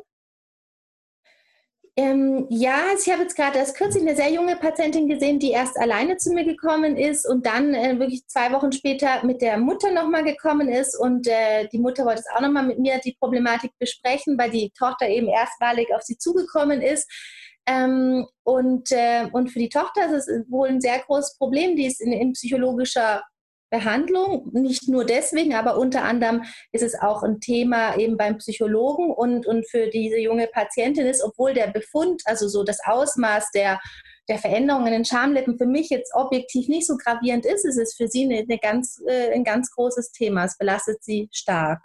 Ähm, 1.97 2.47
ja, 2.49 2.85
ich 2.97 3.11
habe 3.11 3.23
jetzt 3.23 3.35
gerade 3.35 3.57
erst 3.57 3.75
kürzlich 3.75 4.01
eine 4.01 4.15
sehr 4.15 4.31
junge 4.31 4.55
Patientin 4.55 5.09
gesehen, 5.09 5.39
die 5.39 5.51
erst 5.51 5.77
alleine 5.77 6.15
zu 6.15 6.31
mir 6.31 6.45
gekommen 6.45 6.95
ist 6.95 7.27
und 7.27 7.45
dann 7.45 7.73
äh, 7.73 7.99
wirklich 7.99 8.25
zwei 8.27 8.53
Wochen 8.53 8.71
später 8.71 9.25
mit 9.25 9.41
der 9.41 9.57
Mutter 9.57 9.91
nochmal 9.91 10.23
gekommen 10.23 10.69
ist. 10.69 10.97
Und 10.97 11.27
äh, 11.27 11.67
die 11.67 11.79
Mutter 11.79 12.05
wollte 12.05 12.21
es 12.21 12.33
auch 12.33 12.39
nochmal 12.39 12.65
mit 12.65 12.79
mir 12.79 13.01
die 13.03 13.17
Problematik 13.19 13.73
besprechen, 13.79 14.37
weil 14.37 14.49
die 14.49 14.71
Tochter 14.71 15.09
eben 15.09 15.27
erstmalig 15.27 15.93
auf 15.93 16.03
sie 16.03 16.17
zugekommen 16.17 16.81
ist. 16.81 17.11
Ähm, 17.67 18.27
und, 18.43 18.91
äh, 18.91 19.27
und 19.31 19.49
für 19.49 19.59
die 19.59 19.69
Tochter 19.69 20.13
ist 20.13 20.27
es 20.27 20.49
wohl 20.49 20.69
ein 20.69 20.81
sehr 20.81 20.99
großes 20.99 21.37
Problem. 21.37 21.75
Die 21.75 21.85
ist 21.85 22.01
in, 22.01 22.11
in 22.11 22.33
psychologischer 22.33 23.21
Behandlung. 23.71 24.49
Nicht 24.51 24.89
nur 24.89 25.05
deswegen, 25.05 25.53
aber 25.53 25.77
unter 25.77 26.03
anderem 26.03 26.43
ist 26.71 26.83
es 26.83 26.99
auch 26.99 27.23
ein 27.23 27.39
Thema 27.39 27.97
eben 27.97 28.17
beim 28.17 28.37
Psychologen 28.37 29.11
und, 29.11 29.47
und 29.47 29.67
für 29.69 29.87
diese 29.87 30.17
junge 30.17 30.47
Patientin 30.47 31.05
ist, 31.07 31.23
obwohl 31.23 31.53
der 31.53 31.67
Befund, 31.67 32.21
also 32.25 32.47
so 32.47 32.63
das 32.63 32.79
Ausmaß 32.85 33.51
der, 33.55 33.79
der 34.27 34.37
Veränderungen 34.37 34.87
in 34.87 34.93
den 34.93 35.05
Schamlippen 35.05 35.57
für 35.57 35.65
mich 35.65 35.89
jetzt 35.89 36.13
objektiv 36.13 36.67
nicht 36.67 36.85
so 36.85 36.97
gravierend 36.97 37.45
ist, 37.45 37.65
ist 37.65 37.77
es 37.77 37.95
für 37.95 38.07
sie 38.07 38.25
eine, 38.25 38.39
eine 38.39 38.59
ganz, 38.59 39.01
äh, 39.07 39.31
ein 39.33 39.45
ganz 39.45 39.71
großes 39.71 40.11
Thema. 40.11 40.45
Es 40.45 40.57
belastet 40.57 41.01
sie 41.01 41.29
stark. 41.31 41.79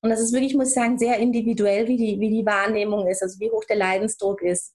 Und 0.00 0.10
das 0.10 0.20
ist 0.20 0.32
wirklich, 0.32 0.54
muss 0.54 0.68
ich 0.68 0.74
sagen, 0.74 0.98
sehr 0.98 1.18
individuell, 1.18 1.88
wie 1.88 1.96
die, 1.96 2.20
wie 2.20 2.30
die 2.30 2.46
Wahrnehmung 2.46 3.06
ist, 3.06 3.22
also 3.22 3.38
wie 3.38 3.50
hoch 3.50 3.64
der 3.64 3.76
Leidensdruck 3.76 4.42
ist. 4.42 4.74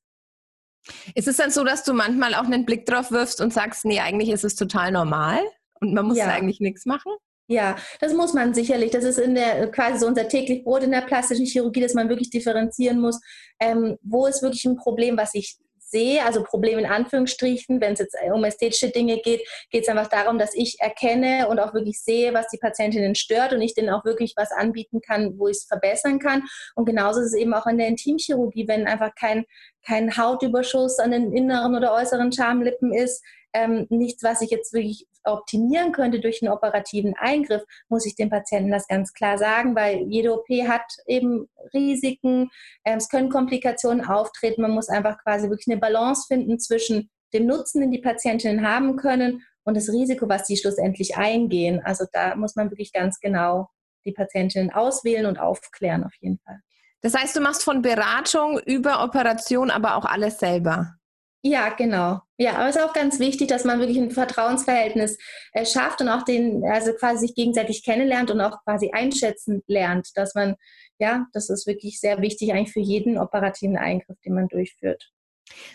Ist 1.16 1.28
es 1.28 1.38
dann 1.38 1.52
so, 1.52 1.64
dass 1.64 1.84
du 1.84 1.94
manchmal 1.94 2.36
auch 2.36 2.46
einen 2.46 2.66
Blick 2.66 2.86
drauf 2.86 3.12
wirfst 3.12 3.42
und 3.42 3.54
sagst, 3.54 3.86
nee, 3.86 4.00
eigentlich 4.00 4.30
ist 4.30 4.44
es 4.44 4.56
total 4.56 4.92
normal? 4.92 5.40
Und 5.80 5.94
man 5.94 6.06
muss 6.06 6.18
ja. 6.18 6.28
eigentlich 6.28 6.60
nichts 6.60 6.86
machen? 6.86 7.12
Ja, 7.48 7.76
das 8.00 8.14
muss 8.14 8.34
man 8.34 8.54
sicherlich. 8.54 8.92
Das 8.92 9.04
ist 9.04 9.20
in 9.20 9.36
der 9.36 9.70
quasi 9.70 10.00
so 10.00 10.08
unser 10.08 10.28
täglich 10.28 10.64
Brot 10.64 10.84
in 10.84 10.92
der 10.92 11.02
plastischen 11.02 11.46
Chirurgie, 11.46 11.82
dass 11.82 11.94
man 11.94 12.08
wirklich 12.10 12.30
differenzieren 12.30 13.00
muss, 13.00 13.20
ähm, 13.60 13.98
wo 14.02 14.28
ist 14.28 14.42
wirklich 14.42 14.64
ein 14.66 14.78
Problem, 14.78 15.18
was 15.18 15.34
ich 15.34 15.58
sehe, 15.94 16.26
also 16.26 16.44
Problem 16.44 16.80
in 16.80 16.86
Anführungsstrichen, 16.86 17.80
wenn 17.80 17.94
es 17.94 18.00
jetzt 18.00 18.18
um 18.34 18.44
ästhetische 18.44 18.90
Dinge 18.90 19.20
geht, 19.20 19.48
geht 19.70 19.84
es 19.84 19.88
einfach 19.88 20.08
darum, 20.08 20.38
dass 20.38 20.54
ich 20.54 20.78
erkenne 20.80 21.48
und 21.48 21.60
auch 21.60 21.74
wirklich 21.74 22.02
sehe, 22.02 22.34
was 22.34 22.48
die 22.48 22.58
Patientinnen 22.58 23.16
stört 23.16 23.54
und 23.54 23.62
ich 23.62 23.76
denen 23.76 23.92
auch 23.92 24.04
wirklich 24.04 24.34
was 24.36 24.52
anbieten 24.52 25.00
kann, 25.00 25.38
wo 25.38 25.48
ich 25.48 25.58
es 25.58 25.64
verbessern 25.64 26.20
kann. 26.20 26.44
Und 26.76 26.86
genauso 26.86 27.22
ist 27.22 27.28
es 27.28 27.36
eben 27.36 27.54
auch 27.54 27.68
in 27.68 27.78
der 27.78 27.88
Intimchirurgie, 27.88 28.68
wenn 28.68 28.88
einfach 28.88 29.14
kein, 29.16 29.46
kein 29.86 30.18
Hautüberschuss 30.18 31.00
an 31.00 31.12
den 31.12 31.32
inneren 31.32 31.76
oder 31.76 31.94
äußeren 31.94 32.32
Schamlippen 32.32 32.94
ist, 32.94 33.24
ähm, 33.54 33.88
nichts, 33.90 34.24
was 34.24 34.42
ich 34.42 34.50
jetzt 34.50 34.74
wirklich 34.74 35.08
optimieren 35.24 35.92
könnte 35.92 36.20
durch 36.20 36.42
einen 36.42 36.52
operativen 36.52 37.14
Eingriff, 37.18 37.64
muss 37.88 38.06
ich 38.06 38.16
dem 38.16 38.30
Patienten 38.30 38.72
das 38.72 38.88
ganz 38.88 39.14
klar 39.14 39.38
sagen, 39.38 39.76
weil 39.76 40.04
jede 40.10 40.34
OP 40.34 40.48
hat 40.68 40.86
eben 41.08 41.48
Risiken, 41.74 42.50
ähm, 42.86 42.98
es 42.98 43.10
können 43.10 43.30
Komplikationen 43.30 44.06
auftreten, 44.06 44.62
man 44.62 44.72
muss 44.72 44.90
einfach 44.90 45.18
quasi 45.24 45.50
wirklich 45.50 45.68
eine 45.68 45.80
Balance 45.80 46.26
finden 46.28 46.60
zwischen 46.60 47.10
dem 47.34 47.46
Nutzen, 47.46 47.82
den 47.82 47.92
die 47.92 48.02
Patientinnen 48.02 48.68
haben 48.68 48.96
können 48.96 49.44
und 49.64 49.76
das 49.78 49.90
Risiko, 49.90 50.28
was 50.30 50.48
sie 50.48 50.58
schlussendlich 50.58 51.16
eingehen. 51.16 51.82
Also 51.84 52.06
da 52.12 52.36
muss 52.36 52.56
man 52.56 52.70
wirklich 52.70 52.92
ganz 52.92 53.20
genau 53.20 53.70
die 54.06 54.12
Patientinnen 54.12 54.72
auswählen 54.72 55.26
und 55.26 55.40
aufklären 55.40 56.04
auf 56.04 56.14
jeden 56.20 56.40
Fall. 56.40 56.60
Das 57.02 57.16
heißt, 57.16 57.36
du 57.36 57.42
machst 57.42 57.64
von 57.64 57.82
Beratung 57.82 58.60
über 58.60 59.04
Operation 59.04 59.72
aber 59.72 59.96
auch 59.96 60.06
alles 60.06 60.40
selber. 60.40 60.96
Ja, 61.46 61.70
genau. 61.70 62.22
Ja, 62.38 62.54
aber 62.54 62.70
es 62.70 62.78
ist 62.78 62.82
auch 62.82 62.94
ganz 62.94 63.20
wichtig, 63.20 63.50
dass 63.50 63.66
man 63.66 63.80
wirklich 63.80 63.98
ein 63.98 64.12
Vertrauensverhältnis 64.12 65.18
äh, 65.52 65.66
schafft 65.66 66.00
und 66.00 66.08
auch 66.08 66.24
den, 66.24 66.64
also 66.64 66.94
quasi 66.94 67.28
sich 67.28 67.36
gegenseitig 67.36 67.84
kennenlernt 67.84 68.32
und 68.32 68.40
auch 68.40 68.64
quasi 68.64 68.92
einschätzen 68.94 69.62
lernt, 69.68 70.12
dass 70.16 70.36
man, 70.36 70.56
ja, 71.00 71.26
das 71.34 71.50
ist 71.50 71.68
wirklich 71.68 72.00
sehr 72.00 72.22
wichtig 72.22 72.54
eigentlich 72.54 72.72
für 72.72 72.80
jeden 72.80 73.18
operativen 73.18 73.76
Eingriff, 73.76 74.18
den 74.22 74.36
man 74.36 74.48
durchführt. 74.48 75.12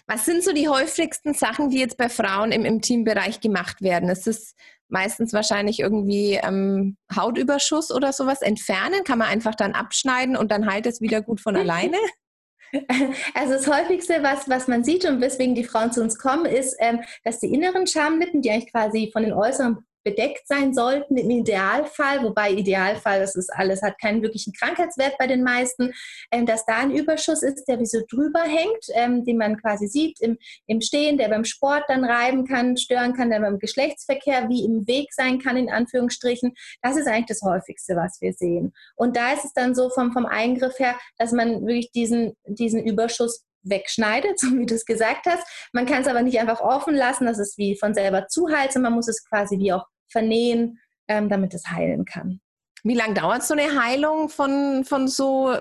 Was 0.07 0.25
sind 0.25 0.43
so 0.43 0.53
die 0.53 0.69
häufigsten 0.69 1.35
Sachen, 1.35 1.69
die 1.69 1.79
jetzt 1.79 1.99
bei 1.99 2.09
Frauen 2.09 2.51
im, 2.51 2.65
im 2.65 2.81
Teambereich 2.81 3.41
gemacht 3.41 3.83
werden? 3.83 4.09
Ist 4.09 4.27
es 4.27 4.55
meistens 4.89 5.35
wahrscheinlich 5.35 5.81
irgendwie 5.81 6.41
ähm, 6.43 6.97
Hautüberschuss 7.15 7.91
oder 7.91 8.15
sowas 8.15 8.41
entfernen? 8.41 9.05
Kann 9.05 9.19
man 9.19 9.29
einfach 9.29 9.55
dann 9.55 9.75
abschneiden 9.75 10.35
und 10.35 10.51
dann 10.51 10.67
heilt 10.67 10.87
es 10.87 11.03
wieder 11.03 11.21
gut 11.21 11.43
von 11.43 11.57
alleine? 11.57 11.99
Also 13.35 13.55
das 13.55 13.67
häufigste, 13.67 14.23
was, 14.23 14.49
was 14.49 14.69
man 14.69 14.85
sieht 14.85 15.05
und 15.05 15.21
weswegen 15.21 15.55
die 15.55 15.65
Frauen 15.65 15.93
zu 15.93 16.03
uns 16.03 16.19
kommen, 16.19 16.47
ist, 16.47 16.77
ähm, 16.81 17.01
dass 17.25 17.41
die 17.41 17.53
inneren 17.53 17.87
Schamlippen, 17.87 18.43
die 18.43 18.51
eigentlich 18.51 18.73
quasi 18.73 19.11
von 19.13 19.23
den 19.23 19.33
äußeren 19.33 19.79
bedeckt 20.09 20.47
sein 20.47 20.73
sollten 20.73 21.17
im 21.17 21.31
Idealfall, 21.31 22.23
wobei 22.23 22.51
Idealfall, 22.51 23.21
das 23.21 23.37
ist 23.37 23.53
alles, 23.53 23.83
hat 23.83 24.01
keinen 24.01 24.23
wirklichen 24.23 24.53
Krankheitswert 24.53 25.19
bei 25.19 25.27
den 25.27 25.43
meisten, 25.43 25.93
ähm, 26.31 26.47
dass 26.47 26.65
da 26.65 26.79
ein 26.79 26.91
Überschuss 26.91 27.43
ist, 27.43 27.67
der 27.69 27.79
wie 27.79 27.87
so 27.87 28.01
drüber 28.11 28.43
hängt, 28.43 28.85
ähm, 28.95 29.25
den 29.25 29.39
man 29.39 29.61
quasi 29.61 29.87
sieht 29.87 30.21
im, 30.21 30.39
im 30.67 30.81
Stehen, 30.81 31.19
der 31.19 31.29
beim 31.29 31.45
Sport 31.45 31.85
dann 31.89 32.05
reiben 32.05 32.47
kann, 32.47 32.77
stören 32.77 33.15
kann, 33.15 33.31
der 33.31 33.41
beim 33.41 33.59
Geschlechtsverkehr 33.59 34.49
wie 34.49 34.65
im 34.65 34.87
Weg 34.87 35.13
sein 35.13 35.39
kann, 35.39 35.57
in 35.57 35.71
Anführungsstrichen. 35.71 36.55
Das 36.83 36.97
ist 36.97 37.07
eigentlich 37.07 37.39
das 37.39 37.43
häufigste, 37.43 37.97
was 37.97 38.21
wir 38.21 38.33
sehen. 38.33 38.73
Und 38.97 39.17
da 39.17 39.33
ist 39.33 39.45
es 39.45 39.53
dann 39.53 39.75
so 39.75 39.91
vom, 39.91 40.13
vom 40.13 40.27
Eingriff 40.27 40.79
her, 40.79 40.97
dass 41.19 41.33
man 41.33 41.67
wirklich 41.67 41.91
diesen, 41.93 42.37
diesen 42.47 42.83
Überschuss 42.85 43.45
wegschneidet, 43.63 44.39
so 44.41 44.49
wie 44.57 44.67
du 44.67 44.75
es 44.75 44.85
gesagt 44.85 45.27
hast. 45.27 45.47
Man 45.73 45.87
kann 45.87 46.03
es 46.03 46.09
aber 46.09 46.23
nicht 46.23 46.39
einfach 46.39 46.61
offen 46.61 46.95
lassen, 46.95 47.27
dass 47.27 47.39
es 47.39 47.57
wie 47.59 47.77
von 47.77 47.95
selber 47.95 48.29
zuheilt, 48.29 48.73
sondern 48.73 48.93
man 48.93 48.99
muss 48.99 49.09
es 49.09 49.25
quasi 49.25 49.59
wie 49.59 49.73
auch 49.73 49.85
vernähen, 50.09 50.79
ähm, 51.09 51.29
damit 51.29 51.55
es 51.55 51.67
heilen 51.71 52.05
kann. 52.05 52.41
Wie 52.85 52.95
lange 52.95 53.15
dauert 53.15 53.43
so 53.43 53.55
eine 53.55 53.83
Heilung 53.83 54.29
von, 54.29 54.85
von 54.85 55.09
so, 55.09 55.57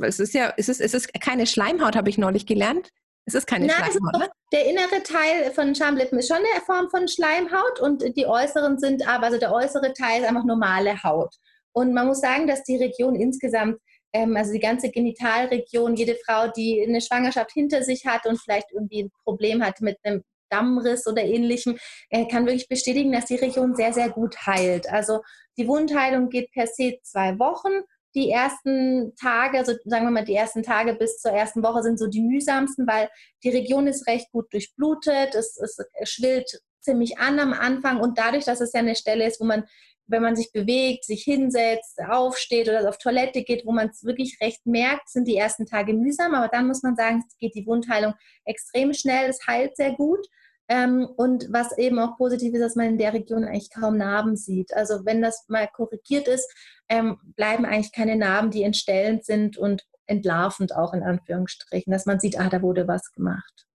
es 0.00 0.20
ist 0.20 0.34
ja, 0.34 0.52
es 0.56 0.68
ist, 0.68 0.80
es 0.80 0.94
ist 0.94 1.12
keine 1.20 1.46
Schleimhaut, 1.46 1.96
habe 1.96 2.10
ich 2.10 2.18
neulich 2.18 2.46
gelernt. 2.46 2.90
Es 3.26 3.34
ist 3.34 3.46
keine 3.46 3.66
Nein, 3.66 3.76
Schleimhaut. 3.76 4.22
Ist 4.22 4.30
der 4.52 4.66
innere 4.66 5.02
Teil 5.02 5.52
von 5.52 5.74
Schamlippen 5.74 6.18
ist 6.18 6.28
schon 6.28 6.36
eine 6.36 6.62
Form 6.64 6.88
von 6.90 7.08
Schleimhaut 7.08 7.80
und 7.80 8.16
die 8.16 8.26
äußeren 8.26 8.78
sind 8.78 9.06
aber, 9.08 9.26
also 9.26 9.38
der 9.38 9.52
äußere 9.52 9.92
Teil 9.92 10.22
ist 10.22 10.28
einfach 10.28 10.44
normale 10.44 11.02
Haut. 11.02 11.34
Und 11.72 11.92
man 11.92 12.06
muss 12.06 12.20
sagen, 12.20 12.46
dass 12.46 12.62
die 12.62 12.76
Region 12.76 13.16
insgesamt 13.16 13.78
ähm, 14.12 14.36
also 14.36 14.52
die 14.52 14.60
ganze 14.60 14.90
Genitalregion, 14.90 15.94
jede 15.94 16.16
Frau, 16.24 16.48
die 16.48 16.84
eine 16.86 17.00
Schwangerschaft 17.00 17.52
hinter 17.52 17.82
sich 17.82 18.06
hat 18.06 18.26
und 18.26 18.40
vielleicht 18.40 18.72
irgendwie 18.72 19.04
ein 19.04 19.10
Problem 19.24 19.62
hat 19.62 19.80
mit 19.80 19.98
einem 20.04 20.22
Dammriss 20.50 21.06
oder 21.06 21.22
ähnlichem, 21.22 21.78
äh, 22.10 22.26
kann 22.26 22.46
wirklich 22.46 22.68
bestätigen, 22.68 23.12
dass 23.12 23.26
die 23.26 23.36
Region 23.36 23.74
sehr, 23.74 23.92
sehr 23.92 24.10
gut 24.10 24.46
heilt. 24.46 24.88
Also 24.90 25.20
die 25.56 25.68
Wundheilung 25.68 26.28
geht 26.28 26.50
per 26.52 26.66
se 26.66 26.98
zwei 27.02 27.38
Wochen. 27.38 27.82
Die 28.14 28.30
ersten 28.30 29.14
Tage, 29.16 29.58
also 29.58 29.72
sagen 29.84 30.06
wir 30.06 30.10
mal, 30.10 30.24
die 30.24 30.34
ersten 30.34 30.62
Tage 30.62 30.94
bis 30.94 31.18
zur 31.18 31.32
ersten 31.32 31.62
Woche 31.62 31.82
sind 31.82 31.98
so 31.98 32.06
die 32.06 32.22
mühsamsten, 32.22 32.86
weil 32.86 33.10
die 33.44 33.50
Region 33.50 33.86
ist 33.86 34.06
recht 34.06 34.30
gut 34.32 34.52
durchblutet, 34.52 35.34
es, 35.34 35.58
es 35.58 35.78
schwillt 36.08 36.60
ziemlich 36.80 37.18
an 37.18 37.38
am 37.38 37.52
Anfang 37.52 38.00
und 38.00 38.16
dadurch, 38.16 38.44
dass 38.44 38.60
es 38.60 38.72
ja 38.72 38.80
eine 38.80 38.94
Stelle 38.94 39.26
ist, 39.26 39.40
wo 39.40 39.44
man 39.44 39.64
wenn 40.06 40.22
man 40.22 40.36
sich 40.36 40.52
bewegt, 40.52 41.04
sich 41.04 41.22
hinsetzt, 41.22 42.00
aufsteht 42.00 42.68
oder 42.68 42.88
auf 42.88 42.98
Toilette 42.98 43.42
geht, 43.42 43.66
wo 43.66 43.72
man 43.72 43.88
es 43.88 44.04
wirklich 44.04 44.38
recht 44.40 44.66
merkt, 44.66 45.08
sind 45.08 45.26
die 45.26 45.36
ersten 45.36 45.66
Tage 45.66 45.94
mühsam. 45.94 46.34
Aber 46.34 46.48
dann 46.48 46.66
muss 46.66 46.82
man 46.82 46.96
sagen, 46.96 47.24
es 47.26 47.36
geht 47.38 47.54
die 47.54 47.66
Wundheilung 47.66 48.14
extrem 48.44 48.92
schnell, 48.92 49.28
es 49.28 49.46
heilt 49.46 49.76
sehr 49.76 49.92
gut. 49.94 50.26
Ähm, 50.68 51.06
und 51.16 51.46
was 51.50 51.76
eben 51.78 51.98
auch 51.98 52.16
positiv 52.16 52.54
ist, 52.54 52.60
dass 52.60 52.74
man 52.74 52.86
in 52.86 52.98
der 52.98 53.12
Region 53.12 53.44
eigentlich 53.44 53.70
kaum 53.70 53.96
Narben 53.96 54.36
sieht. 54.36 54.74
Also 54.74 55.04
wenn 55.04 55.22
das 55.22 55.44
mal 55.48 55.68
korrigiert 55.68 56.26
ist, 56.26 56.52
ähm, 56.88 57.18
bleiben 57.36 57.64
eigentlich 57.64 57.92
keine 57.92 58.16
Narben, 58.16 58.50
die 58.50 58.64
entstellend 58.64 59.24
sind 59.24 59.56
und 59.56 59.86
entlarvend 60.06 60.74
auch 60.74 60.92
in 60.92 61.02
Anführungsstrichen, 61.02 61.92
dass 61.92 62.06
man 62.06 62.18
sieht, 62.18 62.38
ah, 62.38 62.48
da 62.48 62.62
wurde 62.62 62.88
was 62.88 63.12
gemacht. 63.12 63.66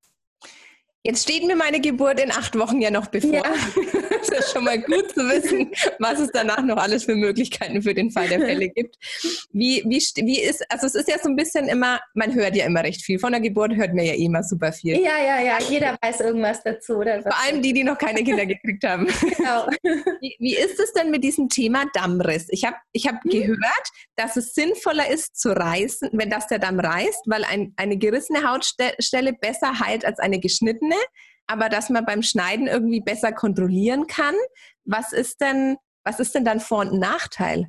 Jetzt 1.03 1.23
steht 1.23 1.43
mir 1.43 1.55
meine 1.55 1.81
Geburt 1.81 2.19
in 2.19 2.31
acht 2.31 2.57
Wochen 2.57 2.79
ja 2.79 2.91
noch 2.91 3.07
bevor. 3.07 3.33
Ja. 3.33 3.43
Das 4.21 4.29
ist 4.29 4.53
schon 4.53 4.65
mal 4.65 4.79
gut 4.79 5.09
zu 5.09 5.21
wissen, 5.27 5.71
was 5.97 6.19
es 6.19 6.29
danach 6.31 6.61
noch 6.61 6.77
alles 6.77 7.05
für 7.05 7.15
Möglichkeiten 7.15 7.81
für 7.81 7.95
den 7.95 8.11
Fall 8.11 8.29
der 8.29 8.39
Fälle 8.39 8.69
gibt. 8.69 8.95
Wie, 9.51 9.83
wie, 9.87 9.97
wie 9.97 10.39
ist, 10.39 10.63
also 10.71 10.85
es 10.85 10.93
ist 10.93 11.09
ja 11.09 11.17
so 11.17 11.27
ein 11.27 11.35
bisschen 11.35 11.67
immer, 11.67 11.99
man 12.13 12.35
hört 12.35 12.55
ja 12.55 12.65
immer 12.65 12.83
recht 12.83 13.01
viel. 13.01 13.17
Von 13.17 13.31
der 13.31 13.41
Geburt 13.41 13.73
hört 13.73 13.95
man 13.95 14.05
ja 14.05 14.13
eh 14.13 14.25
immer 14.25 14.43
super 14.43 14.71
viel. 14.73 15.01
Ja, 15.01 15.17
ja, 15.17 15.41
ja, 15.41 15.57
jeder 15.67 15.97
weiß 16.03 16.19
irgendwas 16.19 16.61
dazu. 16.63 16.97
Oder 16.97 17.23
Vor 17.23 17.35
allem 17.43 17.63
die, 17.63 17.73
die 17.73 17.83
noch 17.83 17.97
keine 17.97 18.23
Kinder 18.23 18.45
gekriegt 18.45 18.83
haben. 18.83 19.07
Genau. 19.21 19.67
Wie, 20.21 20.35
wie 20.39 20.55
ist 20.55 20.79
es 20.79 20.93
denn 20.93 21.09
mit 21.09 21.23
diesem 21.23 21.49
Thema 21.49 21.85
Dammriss? 21.93 22.47
Ich 22.51 22.63
habe 22.63 22.75
ich 22.91 23.07
hab 23.07 23.23
hm. 23.23 23.31
gehört, 23.31 23.87
dass 24.15 24.35
es 24.37 24.53
sinnvoller 24.53 25.09
ist 25.09 25.35
zu 25.35 25.49
reißen, 25.49 26.11
wenn 26.13 26.29
das 26.29 26.45
der 26.45 26.59
Damm 26.59 26.79
reißt, 26.79 27.23
weil 27.25 27.43
ein, 27.43 27.73
eine 27.75 27.97
gerissene 27.97 28.47
Hautstelle 28.47 29.33
besser 29.33 29.79
heilt 29.79 30.05
als 30.05 30.19
eine 30.19 30.39
geschnittene 30.39 30.90
Ebene, 30.91 31.01
aber 31.47 31.69
dass 31.69 31.89
man 31.89 32.05
beim 32.05 32.23
Schneiden 32.23 32.67
irgendwie 32.67 33.01
besser 33.01 33.31
kontrollieren 33.31 34.07
kann. 34.07 34.35
Was 34.85 35.13
ist 35.13 35.41
denn, 35.41 35.77
was 36.03 36.19
ist 36.19 36.35
denn 36.35 36.45
dann 36.45 36.59
Vor- 36.59 36.81
und 36.81 36.99
Nachteil? 36.99 37.67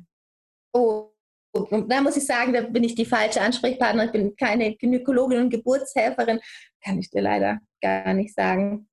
Oh, 0.73 1.09
da 1.53 2.01
muss 2.01 2.17
ich 2.17 2.25
sagen, 2.25 2.53
da 2.53 2.61
bin 2.61 2.83
ich 2.83 2.95
die 2.95 3.05
falsche 3.05 3.41
Ansprechpartnerin. 3.41 4.07
Ich 4.07 4.11
bin 4.11 4.35
keine 4.35 4.75
Gynäkologin 4.75 5.41
und 5.41 5.49
Geburtshelferin. 5.49 6.39
Kann 6.83 6.97
ich 6.97 7.09
dir 7.11 7.21
leider 7.21 7.59
gar 7.81 8.13
nicht 8.13 8.33
sagen. 8.33 8.89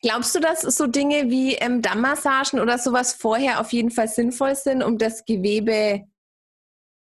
Glaubst 0.00 0.34
du, 0.34 0.40
dass 0.40 0.62
so 0.62 0.86
Dinge 0.86 1.28
wie 1.28 1.54
ähm, 1.56 1.82
Dammmassagen 1.82 2.58
oder 2.60 2.78
sowas 2.78 3.12
vorher 3.12 3.60
auf 3.60 3.72
jeden 3.74 3.90
Fall 3.90 4.08
sinnvoll 4.08 4.54
sind, 4.54 4.82
um 4.82 4.96
das 4.96 5.26
Gewebe 5.26 6.06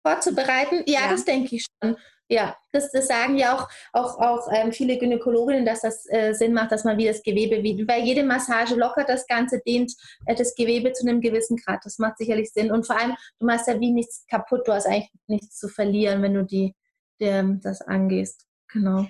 vorzubereiten? 0.05 0.83
Ja, 0.85 1.01
ja. 1.01 1.09
das 1.09 1.25
denke 1.25 1.57
ich 1.57 1.65
schon. 1.83 1.97
Ja, 2.33 2.57
das, 2.71 2.91
das 2.91 3.05
sagen 3.07 3.37
ja 3.37 3.55
auch, 3.55 3.69
auch, 3.91 4.17
auch 4.17 4.49
ähm, 4.51 4.71
viele 4.71 4.97
Gynäkologinnen, 4.97 5.65
dass 5.65 5.81
das 5.81 6.07
äh, 6.09 6.33
Sinn 6.33 6.51
macht, 6.51 6.71
dass 6.71 6.83
man 6.83 6.97
wie 6.97 7.05
das 7.05 7.21
Gewebe, 7.21 7.61
wie, 7.61 7.87
weil 7.87 8.03
jede 8.03 8.23
Massage 8.23 8.73
lockert 8.73 9.07
das 9.07 9.27
Ganze, 9.27 9.59
dehnt 9.59 9.93
äh, 10.25 10.33
das 10.33 10.55
Gewebe 10.55 10.93
zu 10.93 11.07
einem 11.07 11.21
gewissen 11.21 11.57
Grad. 11.57 11.81
Das 11.85 11.99
macht 11.99 12.17
sicherlich 12.17 12.51
Sinn. 12.51 12.71
Und 12.71 12.87
vor 12.87 12.99
allem, 12.99 13.13
du 13.39 13.45
machst 13.45 13.67
ja 13.67 13.79
wie 13.79 13.91
nichts 13.91 14.25
kaputt, 14.27 14.67
du 14.67 14.73
hast 14.73 14.87
eigentlich 14.87 15.11
nichts 15.27 15.59
zu 15.59 15.67
verlieren, 15.67 16.23
wenn 16.23 16.33
du 16.33 16.43
die, 16.43 16.73
die 17.21 17.59
das 17.61 17.81
angehst. 17.81 18.47
Genau. 18.69 19.05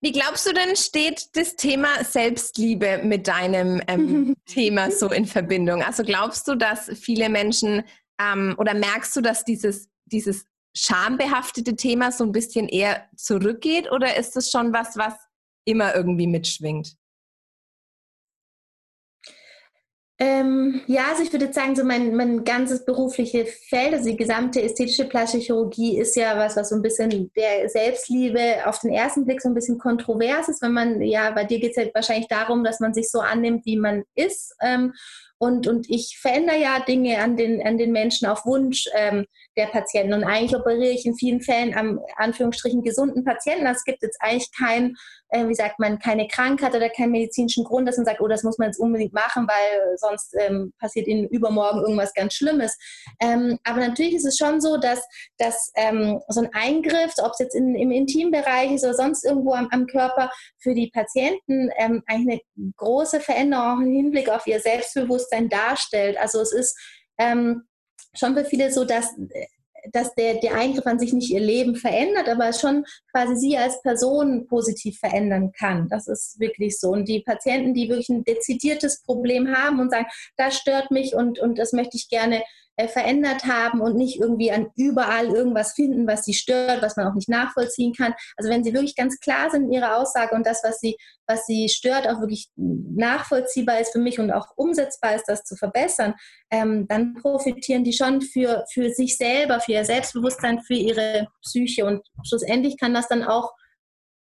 Wie 0.00 0.12
glaubst 0.12 0.46
du 0.46 0.52
denn, 0.52 0.76
steht 0.76 1.26
das 1.34 1.56
Thema 1.56 1.88
Selbstliebe 2.04 3.00
mit 3.02 3.26
deinem 3.26 3.82
ähm, 3.88 4.36
Thema 4.46 4.92
so 4.92 5.10
in 5.10 5.26
Verbindung? 5.26 5.82
Also 5.82 6.04
glaubst 6.04 6.46
du, 6.46 6.54
dass 6.54 6.88
viele 6.94 7.28
Menschen 7.30 7.82
ähm, 8.22 8.54
oder 8.58 8.74
merkst 8.74 9.16
du, 9.16 9.22
dass 9.22 9.42
dieses, 9.42 9.88
dieses 10.04 10.46
schambehaftete 10.74 11.76
Thema 11.76 12.12
so 12.12 12.24
ein 12.24 12.32
bisschen 12.32 12.68
eher 12.68 13.08
zurückgeht 13.16 13.90
oder 13.90 14.16
ist 14.16 14.36
es 14.36 14.50
schon 14.50 14.72
was, 14.72 14.96
was 14.96 15.14
immer 15.64 15.94
irgendwie 15.94 16.26
mitschwingt? 16.26 16.96
Ähm, 20.22 20.82
ja, 20.86 21.08
also 21.08 21.22
ich 21.22 21.32
würde 21.32 21.50
sagen, 21.50 21.74
so 21.74 21.82
mein, 21.82 22.14
mein 22.14 22.44
ganzes 22.44 22.84
berufliche 22.84 23.46
Feld, 23.46 23.94
also 23.94 24.10
die 24.10 24.18
gesamte 24.18 24.60
ästhetische 24.60 25.06
plastische 25.06 25.46
Chirurgie 25.46 25.98
ist 25.98 26.14
ja 26.14 26.36
was, 26.36 26.56
was 26.56 26.68
so 26.68 26.76
ein 26.76 26.82
bisschen 26.82 27.32
der 27.34 27.70
Selbstliebe 27.70 28.66
auf 28.66 28.80
den 28.80 28.92
ersten 28.92 29.24
Blick 29.24 29.40
so 29.40 29.48
ein 29.48 29.54
bisschen 29.54 29.78
kontrovers 29.78 30.50
ist, 30.50 30.60
wenn 30.60 30.72
man, 30.72 31.00
ja, 31.00 31.30
bei 31.30 31.44
dir 31.44 31.58
geht 31.58 31.70
es 31.70 31.82
ja 31.82 31.88
wahrscheinlich 31.94 32.28
darum, 32.28 32.64
dass 32.64 32.80
man 32.80 32.92
sich 32.92 33.10
so 33.10 33.20
annimmt, 33.20 33.64
wie 33.64 33.78
man 33.78 34.04
ist. 34.14 34.54
Ähm, 34.60 34.92
und, 35.42 35.66
und 35.66 35.88
ich 35.88 36.18
verändere 36.20 36.60
ja 36.60 36.80
Dinge 36.80 37.18
an 37.18 37.34
den, 37.34 37.66
an 37.66 37.78
den 37.78 37.92
Menschen 37.92 38.28
auf 38.28 38.44
Wunsch 38.44 38.84
ähm, 38.94 39.24
der 39.56 39.68
Patienten. 39.68 40.12
Und 40.12 40.22
eigentlich 40.22 40.54
operiere 40.54 40.92
ich 40.92 41.06
in 41.06 41.16
vielen 41.16 41.40
Fällen 41.40 41.74
am 41.74 41.98
Anführungsstrichen 42.16 42.82
gesunden 42.82 43.24
Patienten. 43.24 43.66
Also 43.66 43.78
es 43.78 43.84
gibt 43.84 44.02
jetzt 44.02 44.18
eigentlich 44.20 44.50
kein, 44.52 44.96
äh, 45.30 45.46
wie 45.48 45.54
sagt 45.54 45.78
man, 45.78 45.98
keine 45.98 46.28
Krankheit 46.28 46.74
oder 46.74 46.88
keinen 46.88 47.12
medizinischen 47.12 47.64
Grund, 47.64 47.88
dass 47.88 47.96
man 47.96 48.06
sagt, 48.06 48.20
oh, 48.20 48.28
das 48.28 48.42
muss 48.42 48.58
man 48.58 48.68
jetzt 48.68 48.78
unbedingt 48.78 49.12
machen, 49.12 49.46
weil 49.46 49.96
sonst 49.96 50.34
ähm, 50.38 50.72
passiert 50.78 51.06
ihnen 51.06 51.28
übermorgen 51.28 51.80
irgendwas 51.80 52.12
ganz 52.14 52.34
Schlimmes. 52.34 52.76
Ähm, 53.20 53.58
aber 53.64 53.80
natürlich 53.80 54.14
ist 54.14 54.26
es 54.26 54.36
schon 54.36 54.60
so, 54.60 54.76
dass, 54.76 55.00
dass 55.38 55.72
ähm, 55.76 56.20
so 56.28 56.40
ein 56.40 56.50
Eingriff, 56.52 57.14
ob 57.22 57.32
es 57.32 57.38
jetzt 57.38 57.54
in, 57.54 57.74
im 57.74 57.90
Intimbereich 57.90 58.72
ist 58.72 58.84
oder 58.84 58.94
sonst 58.94 59.24
irgendwo 59.24 59.52
am, 59.52 59.68
am 59.70 59.86
Körper, 59.86 60.30
für 60.58 60.74
die 60.74 60.90
Patienten 60.90 61.70
ähm, 61.78 62.02
eigentlich 62.06 62.42
eine 62.56 62.72
große 62.76 63.20
Veränderung 63.20 63.82
im 63.82 63.92
Hinblick 63.92 64.28
auf 64.28 64.46
ihr 64.46 64.60
Selbstbewusstsein 64.60 65.48
darstellt. 65.48 66.18
Also 66.18 66.40
es 66.40 66.52
ist 66.52 66.78
ähm, 67.18 67.62
schon 68.14 68.34
für 68.34 68.44
viele 68.44 68.72
so, 68.72 68.84
dass, 68.84 69.14
dass 69.92 70.14
der, 70.14 70.34
der 70.40 70.54
Eingriff 70.54 70.86
an 70.86 70.98
sich 70.98 71.12
nicht 71.12 71.30
ihr 71.30 71.40
Leben 71.40 71.76
verändert, 71.76 72.28
aber 72.28 72.52
schon 72.52 72.84
quasi 73.12 73.36
sie 73.36 73.56
als 73.56 73.80
Person 73.82 74.46
positiv 74.46 74.98
verändern 74.98 75.52
kann. 75.52 75.88
Das 75.88 76.08
ist 76.08 76.38
wirklich 76.38 76.78
so. 76.78 76.90
Und 76.90 77.08
die 77.08 77.20
Patienten, 77.20 77.74
die 77.74 77.88
wirklich 77.88 78.08
ein 78.08 78.24
dezidiertes 78.24 79.02
Problem 79.02 79.54
haben 79.54 79.80
und 79.80 79.90
sagen, 79.90 80.06
das 80.36 80.56
stört 80.56 80.90
mich 80.90 81.14
und, 81.14 81.38
und 81.38 81.58
das 81.58 81.72
möchte 81.72 81.96
ich 81.96 82.08
gerne 82.08 82.42
verändert 82.88 83.44
haben 83.44 83.80
und 83.80 83.96
nicht 83.96 84.20
irgendwie 84.20 84.50
an 84.50 84.70
überall 84.76 85.26
irgendwas 85.26 85.72
finden, 85.72 86.06
was 86.06 86.24
sie 86.24 86.34
stört, 86.34 86.82
was 86.82 86.96
man 86.96 87.06
auch 87.06 87.14
nicht 87.14 87.28
nachvollziehen 87.28 87.92
kann. 87.92 88.14
Also 88.36 88.50
wenn 88.50 88.64
sie 88.64 88.72
wirklich 88.72 88.96
ganz 88.96 89.18
klar 89.20 89.50
sind 89.50 89.64
in 89.64 89.72
ihrer 89.72 89.96
Aussage 89.96 90.34
und 90.34 90.46
das, 90.46 90.62
was 90.64 90.80
sie, 90.80 90.96
was 91.26 91.46
sie 91.46 91.68
stört, 91.68 92.08
auch 92.08 92.20
wirklich 92.20 92.50
nachvollziehbar 92.56 93.80
ist 93.80 93.92
für 93.92 93.98
mich 93.98 94.18
und 94.18 94.30
auch 94.30 94.48
umsetzbar 94.56 95.14
ist, 95.14 95.26
das 95.26 95.44
zu 95.44 95.56
verbessern, 95.56 96.14
ähm, 96.50 96.86
dann 96.88 97.14
profitieren 97.14 97.84
die 97.84 97.92
schon 97.92 98.20
für, 98.20 98.64
für 98.72 98.90
sich 98.90 99.16
selber, 99.16 99.60
für 99.60 99.72
ihr 99.72 99.84
Selbstbewusstsein, 99.84 100.60
für 100.62 100.74
ihre 100.74 101.28
Psyche 101.42 101.84
und 101.84 102.02
schlussendlich 102.26 102.78
kann 102.78 102.94
das 102.94 103.08
dann 103.08 103.24
auch 103.24 103.52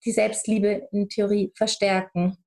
die 0.05 0.13
Selbstliebe 0.13 0.89
in 0.93 1.09
Theorie 1.09 1.53
verstärken. 1.57 2.39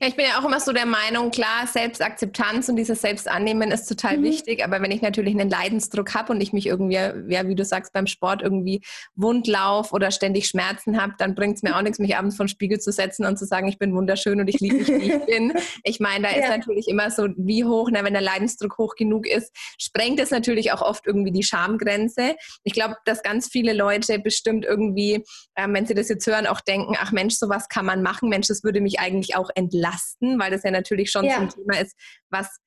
Ja, 0.00 0.08
ich 0.08 0.16
bin 0.16 0.26
ja 0.26 0.38
auch 0.38 0.44
immer 0.44 0.60
so 0.60 0.72
der 0.72 0.86
Meinung, 0.86 1.30
klar, 1.30 1.66
Selbstakzeptanz 1.66 2.68
und 2.68 2.76
dieses 2.76 3.00
Selbstannehmen 3.00 3.70
ist 3.70 3.86
total 3.86 4.18
mhm. 4.18 4.24
wichtig, 4.24 4.64
aber 4.64 4.80
wenn 4.80 4.90
ich 4.90 5.02
natürlich 5.02 5.34
einen 5.34 5.50
Leidensdruck 5.50 6.14
habe 6.14 6.32
und 6.32 6.40
ich 6.40 6.52
mich 6.52 6.66
irgendwie, 6.66 6.94
ja, 6.94 7.48
wie 7.48 7.54
du 7.54 7.64
sagst, 7.64 7.92
beim 7.92 8.06
Sport 8.06 8.42
irgendwie 8.42 8.82
Wundlauf 9.14 9.92
oder 9.92 10.10
ständig 10.10 10.48
Schmerzen 10.48 11.00
habe, 11.00 11.14
dann 11.18 11.34
bringt 11.34 11.56
es 11.56 11.62
mir 11.62 11.76
auch 11.76 11.82
nichts, 11.82 11.98
mich 11.98 12.16
abends 12.16 12.36
vor 12.36 12.44
den 12.46 12.50
Spiegel 12.50 12.78
zu 12.78 12.92
setzen 12.92 13.26
und 13.26 13.38
zu 13.38 13.46
sagen, 13.46 13.68
ich 13.68 13.78
bin 13.78 13.94
wunderschön 13.94 14.40
und 14.40 14.48
ich 14.48 14.60
liebe 14.60 14.76
mich, 14.76 14.88
wie 14.88 15.12
ich 15.12 15.24
bin. 15.26 15.52
Ich 15.82 16.00
meine, 16.00 16.28
da 16.28 16.34
ja. 16.34 16.42
ist 16.42 16.48
natürlich 16.48 16.88
immer 16.88 17.10
so, 17.10 17.28
wie 17.36 17.64
hoch, 17.64 17.88
na, 17.92 18.04
wenn 18.04 18.12
der 18.12 18.22
Leidensdruck 18.22 18.78
hoch 18.78 18.94
genug 18.94 19.26
ist, 19.26 19.52
sprengt 19.78 20.20
es 20.20 20.30
natürlich 20.30 20.72
auch 20.72 20.82
oft 20.82 21.06
irgendwie 21.06 21.32
die 21.32 21.42
Schamgrenze. 21.42 22.36
Ich 22.64 22.72
glaube, 22.72 22.96
dass 23.04 23.22
ganz 23.22 23.48
viele 23.48 23.72
Leute 23.72 24.18
bestimmt 24.18 24.64
irgendwie, 24.64 25.24
äh, 25.54 25.66
wenn 25.68 25.86
sie 25.86 25.94
das 25.94 26.08
jetzt 26.08 26.26
hören, 26.26 26.46
auch 26.46 26.60
denken, 26.60 26.94
ach 26.98 27.12
Mensch, 27.12 27.34
sowas 27.34 27.68
kann 27.68 27.86
man 27.86 28.02
machen, 28.02 28.28
Mensch, 28.28 28.48
das 28.48 28.62
würde 28.62 28.80
mich 28.80 29.00
eigentlich 29.00 29.36
auch 29.36 29.50
entlasten, 29.56 30.38
weil 30.38 30.50
das 30.50 30.62
ja 30.62 30.70
natürlich 30.70 31.10
schon 31.10 31.24
ja. 31.24 31.36
so 31.36 31.40
ein 31.42 31.48
Thema 31.48 31.80
ist, 31.80 31.96
was 32.30 32.60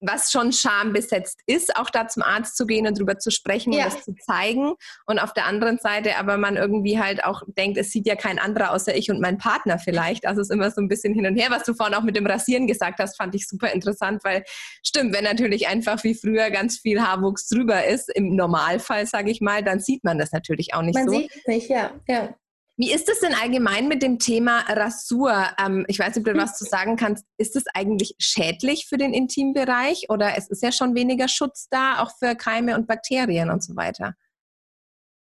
was 0.00 0.30
schon 0.30 0.52
schambesetzt 0.52 1.40
ist, 1.46 1.76
auch 1.76 1.90
da 1.90 2.06
zum 2.06 2.22
Arzt 2.22 2.56
zu 2.56 2.66
gehen 2.66 2.86
und 2.86 2.98
drüber 2.98 3.18
zu 3.18 3.30
sprechen 3.30 3.72
ja. 3.72 3.84
und 3.84 3.94
das 3.94 4.04
zu 4.04 4.14
zeigen. 4.14 4.74
Und 5.06 5.18
auf 5.18 5.32
der 5.32 5.46
anderen 5.46 5.78
Seite 5.78 6.16
aber 6.16 6.36
man 6.36 6.56
irgendwie 6.56 7.00
halt 7.00 7.24
auch 7.24 7.42
denkt, 7.56 7.78
es 7.78 7.90
sieht 7.90 8.06
ja 8.06 8.14
kein 8.14 8.38
anderer 8.38 8.72
außer 8.72 8.94
ich 8.94 9.10
und 9.10 9.20
mein 9.20 9.38
Partner 9.38 9.78
vielleicht. 9.78 10.26
Also 10.26 10.40
es 10.40 10.48
ist 10.48 10.54
immer 10.54 10.70
so 10.70 10.80
ein 10.80 10.88
bisschen 10.88 11.14
hin 11.14 11.26
und 11.26 11.36
her. 11.36 11.48
Was 11.50 11.64
du 11.64 11.74
vorhin 11.74 11.94
auch 11.94 12.02
mit 12.02 12.16
dem 12.16 12.26
Rasieren 12.26 12.66
gesagt 12.66 12.98
hast, 12.98 13.16
fand 13.16 13.34
ich 13.34 13.48
super 13.48 13.72
interessant, 13.72 14.22
weil 14.24 14.44
stimmt, 14.82 15.14
wenn 15.14 15.24
natürlich 15.24 15.66
einfach 15.68 16.02
wie 16.04 16.14
früher 16.14 16.50
ganz 16.50 16.78
viel 16.78 17.00
Haarwuchs 17.00 17.48
drüber 17.48 17.86
ist, 17.86 18.14
im 18.14 18.36
Normalfall, 18.36 19.06
sage 19.06 19.30
ich 19.30 19.40
mal, 19.40 19.62
dann 19.62 19.80
sieht 19.80 20.04
man 20.04 20.18
das 20.18 20.32
natürlich 20.32 20.74
auch 20.74 20.82
nicht 20.82 20.94
man 20.94 21.06
so. 21.06 21.12
Man 21.12 21.22
sieht 21.22 21.36
es 21.36 21.46
nicht, 21.46 21.70
ja. 21.70 21.92
ja. 22.06 22.34
Wie 22.78 22.92
ist 22.92 23.08
es 23.08 23.20
denn 23.20 23.34
allgemein 23.34 23.88
mit 23.88 24.02
dem 24.02 24.18
Thema 24.18 24.60
Rasur? 24.68 25.32
Ähm, 25.58 25.86
ich 25.88 25.98
weiß 25.98 26.14
nicht, 26.14 26.26
ob 26.26 26.34
du 26.34 26.38
was 26.38 26.58
zu 26.58 26.64
sagen 26.70 26.96
kannst. 26.96 27.24
Ist 27.38 27.56
es 27.56 27.64
eigentlich 27.74 28.14
schädlich 28.18 28.86
für 28.86 28.98
den 28.98 29.14
Intimbereich 29.14 30.06
oder 30.10 30.36
es 30.36 30.48
ist 30.48 30.62
ja 30.62 30.72
schon 30.72 30.94
weniger 30.94 31.28
Schutz 31.28 31.68
da, 31.70 32.02
auch 32.02 32.12
für 32.18 32.34
Keime 32.34 32.76
und 32.76 32.86
Bakterien 32.86 33.50
und 33.50 33.62
so 33.62 33.76
weiter? 33.76 34.14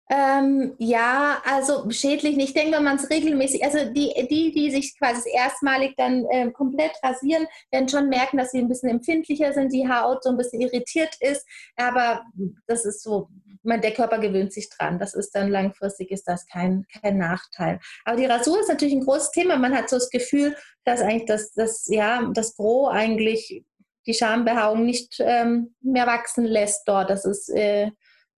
Ähm, 0.07 0.75
ja, 0.77 1.41
also 1.45 1.89
schädlich 1.89 2.35
nicht. 2.35 2.49
Ich 2.49 2.53
denke, 2.53 2.77
wenn 2.77 2.83
man 2.83 2.97
es 2.97 3.09
regelmäßig, 3.09 3.63
also 3.63 3.91
die, 3.91 4.13
die, 4.29 4.51
die 4.51 4.69
sich 4.69 4.95
quasi 4.99 5.29
erstmalig 5.33 5.95
dann 5.97 6.25
äh, 6.25 6.51
komplett 6.51 6.91
rasieren, 7.01 7.47
werden 7.71 7.89
schon 7.89 8.09
merken, 8.09 8.37
dass 8.37 8.51
sie 8.51 8.59
ein 8.59 8.67
bisschen 8.67 8.89
empfindlicher 8.89 9.53
sind, 9.53 9.73
die 9.73 9.89
Haut 9.89 10.23
so 10.23 10.29
ein 10.29 10.37
bisschen 10.37 10.61
irritiert 10.61 11.15
ist. 11.21 11.43
Aber 11.75 12.23
das 12.67 12.85
ist 12.85 13.01
so, 13.01 13.29
man, 13.63 13.81
der 13.81 13.93
Körper 13.93 14.19
gewöhnt 14.19 14.53
sich 14.53 14.69
dran. 14.69 14.99
Das 14.99 15.15
ist 15.15 15.31
dann 15.31 15.49
langfristig 15.49 16.11
ist 16.11 16.27
das 16.27 16.45
kein, 16.45 16.85
kein 17.01 17.17
Nachteil. 17.17 17.79
Aber 18.03 18.15
die 18.15 18.27
Rasur 18.27 18.59
ist 18.59 18.69
natürlich 18.69 18.93
ein 18.93 19.05
großes 19.05 19.31
Thema. 19.31 19.57
Man 19.57 19.75
hat 19.75 19.89
so 19.89 19.95
das 19.95 20.11
Gefühl, 20.11 20.55
dass 20.83 21.01
eigentlich 21.01 21.25
das, 21.25 21.51
das, 21.53 21.87
ja, 21.87 22.29
das 22.31 22.55
Gros 22.55 22.91
eigentlich 22.91 23.65
die 24.05 24.13
Schambehaarung 24.13 24.85
nicht 24.85 25.15
ähm, 25.19 25.73
mehr 25.81 26.05
wachsen 26.05 26.45
lässt 26.45 26.87
dort. 26.87 27.09
Das 27.09 27.25
ist, 27.25 27.49
äh, 27.49 27.89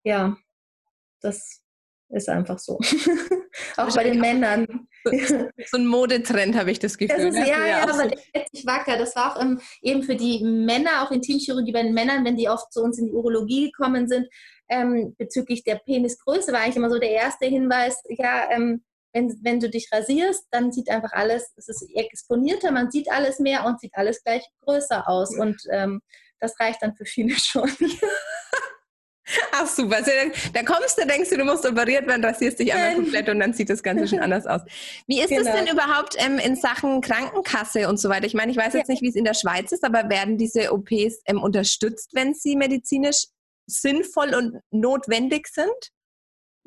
ja, 0.03 0.37
das 1.21 1.61
ist 2.09 2.29
einfach 2.29 2.57
so. 2.57 2.79
auch 3.77 3.95
bei 3.95 4.03
den 4.03 4.19
Männern. 4.19 4.87
So 5.67 5.77
ein 5.77 5.87
Modetrend 5.87 6.57
habe 6.57 6.69
ich 6.69 6.79
das 6.79 6.97
Gefühl. 6.97 7.31
Das 7.31 7.35
ist, 7.35 7.47
ja, 7.47 7.65
ja, 7.65 7.83
aber 7.83 7.93
so. 7.93 8.09
der 8.09 8.19
hält 8.33 8.49
sich 8.51 8.65
wacker. 8.65 8.97
Das 8.97 9.15
war 9.15 9.37
auch 9.37 9.41
ähm, 9.41 9.61
eben 9.81 10.03
für 10.03 10.17
die 10.17 10.43
Männer, 10.43 11.01
auch 11.01 11.11
Intimchirurgie 11.11 11.71
bei 11.71 11.83
den 11.83 11.93
Männern, 11.93 12.25
wenn 12.25 12.35
die 12.35 12.49
oft 12.49 12.73
zu 12.73 12.81
uns 12.81 12.99
in 12.99 13.05
die 13.05 13.13
Urologie 13.13 13.71
gekommen 13.71 14.09
sind, 14.09 14.27
ähm, 14.67 15.15
bezüglich 15.17 15.63
der 15.63 15.75
Penisgröße, 15.75 16.51
war 16.51 16.59
eigentlich 16.59 16.75
immer 16.75 16.89
so 16.89 16.99
der 16.99 17.11
erste 17.11 17.45
Hinweis, 17.45 18.01
ja, 18.09 18.51
ähm, 18.51 18.83
wenn, 19.13 19.39
wenn 19.41 19.59
du 19.59 19.69
dich 19.69 19.89
rasierst, 19.91 20.47
dann 20.51 20.71
sieht 20.71 20.89
einfach 20.89 21.13
alles, 21.13 21.53
es 21.55 21.69
ist 21.69 21.89
exponierter, 21.95 22.71
man 22.71 22.91
sieht 22.91 23.09
alles 23.09 23.39
mehr 23.39 23.65
und 23.65 23.79
sieht 23.79 23.95
alles 23.95 24.23
gleich 24.23 24.45
größer 24.61 25.07
aus. 25.07 25.35
Und 25.37 25.61
ähm, 25.71 26.01
das 26.39 26.59
reicht 26.59 26.81
dann 26.81 26.95
für 26.95 27.05
viele 27.05 27.35
schon. 27.39 27.71
Ach 29.51 29.67
super, 29.67 29.97
also, 29.97 30.11
da 30.53 30.63
kommst 30.63 30.97
du, 30.97 31.05
denkst 31.05 31.29
du, 31.29 31.37
du 31.37 31.43
musst 31.43 31.65
operiert 31.65 32.07
werden, 32.07 32.23
rasierst 32.23 32.59
dich 32.59 32.73
einmal 32.73 32.95
komplett 32.95 33.29
und 33.29 33.39
dann 33.39 33.53
sieht 33.53 33.69
das 33.69 33.83
Ganze 33.83 34.07
schon 34.07 34.19
anders 34.19 34.45
aus. 34.45 34.61
Wie 35.07 35.19
ist 35.19 35.31
es 35.31 35.45
genau. 35.45 35.55
denn 35.55 35.67
überhaupt 35.67 36.15
ähm, 36.17 36.39
in 36.39 36.55
Sachen 36.55 37.01
Krankenkasse 37.01 37.89
und 37.89 37.99
so 37.99 38.09
weiter? 38.09 38.25
Ich 38.25 38.33
meine, 38.33 38.51
ich 38.51 38.57
weiß 38.57 38.73
jetzt 38.73 38.87
nicht, 38.87 39.01
wie 39.01 39.09
es 39.09 39.15
in 39.15 39.25
der 39.25 39.33
Schweiz 39.33 39.71
ist, 39.71 39.83
aber 39.83 40.09
werden 40.09 40.37
diese 40.37 40.71
OPs 40.71 41.21
ähm, 41.25 41.41
unterstützt, 41.41 42.11
wenn 42.13 42.33
sie 42.33 42.55
medizinisch 42.55 43.25
sinnvoll 43.65 44.33
und 44.33 44.61
notwendig 44.71 45.47
sind? 45.47 45.91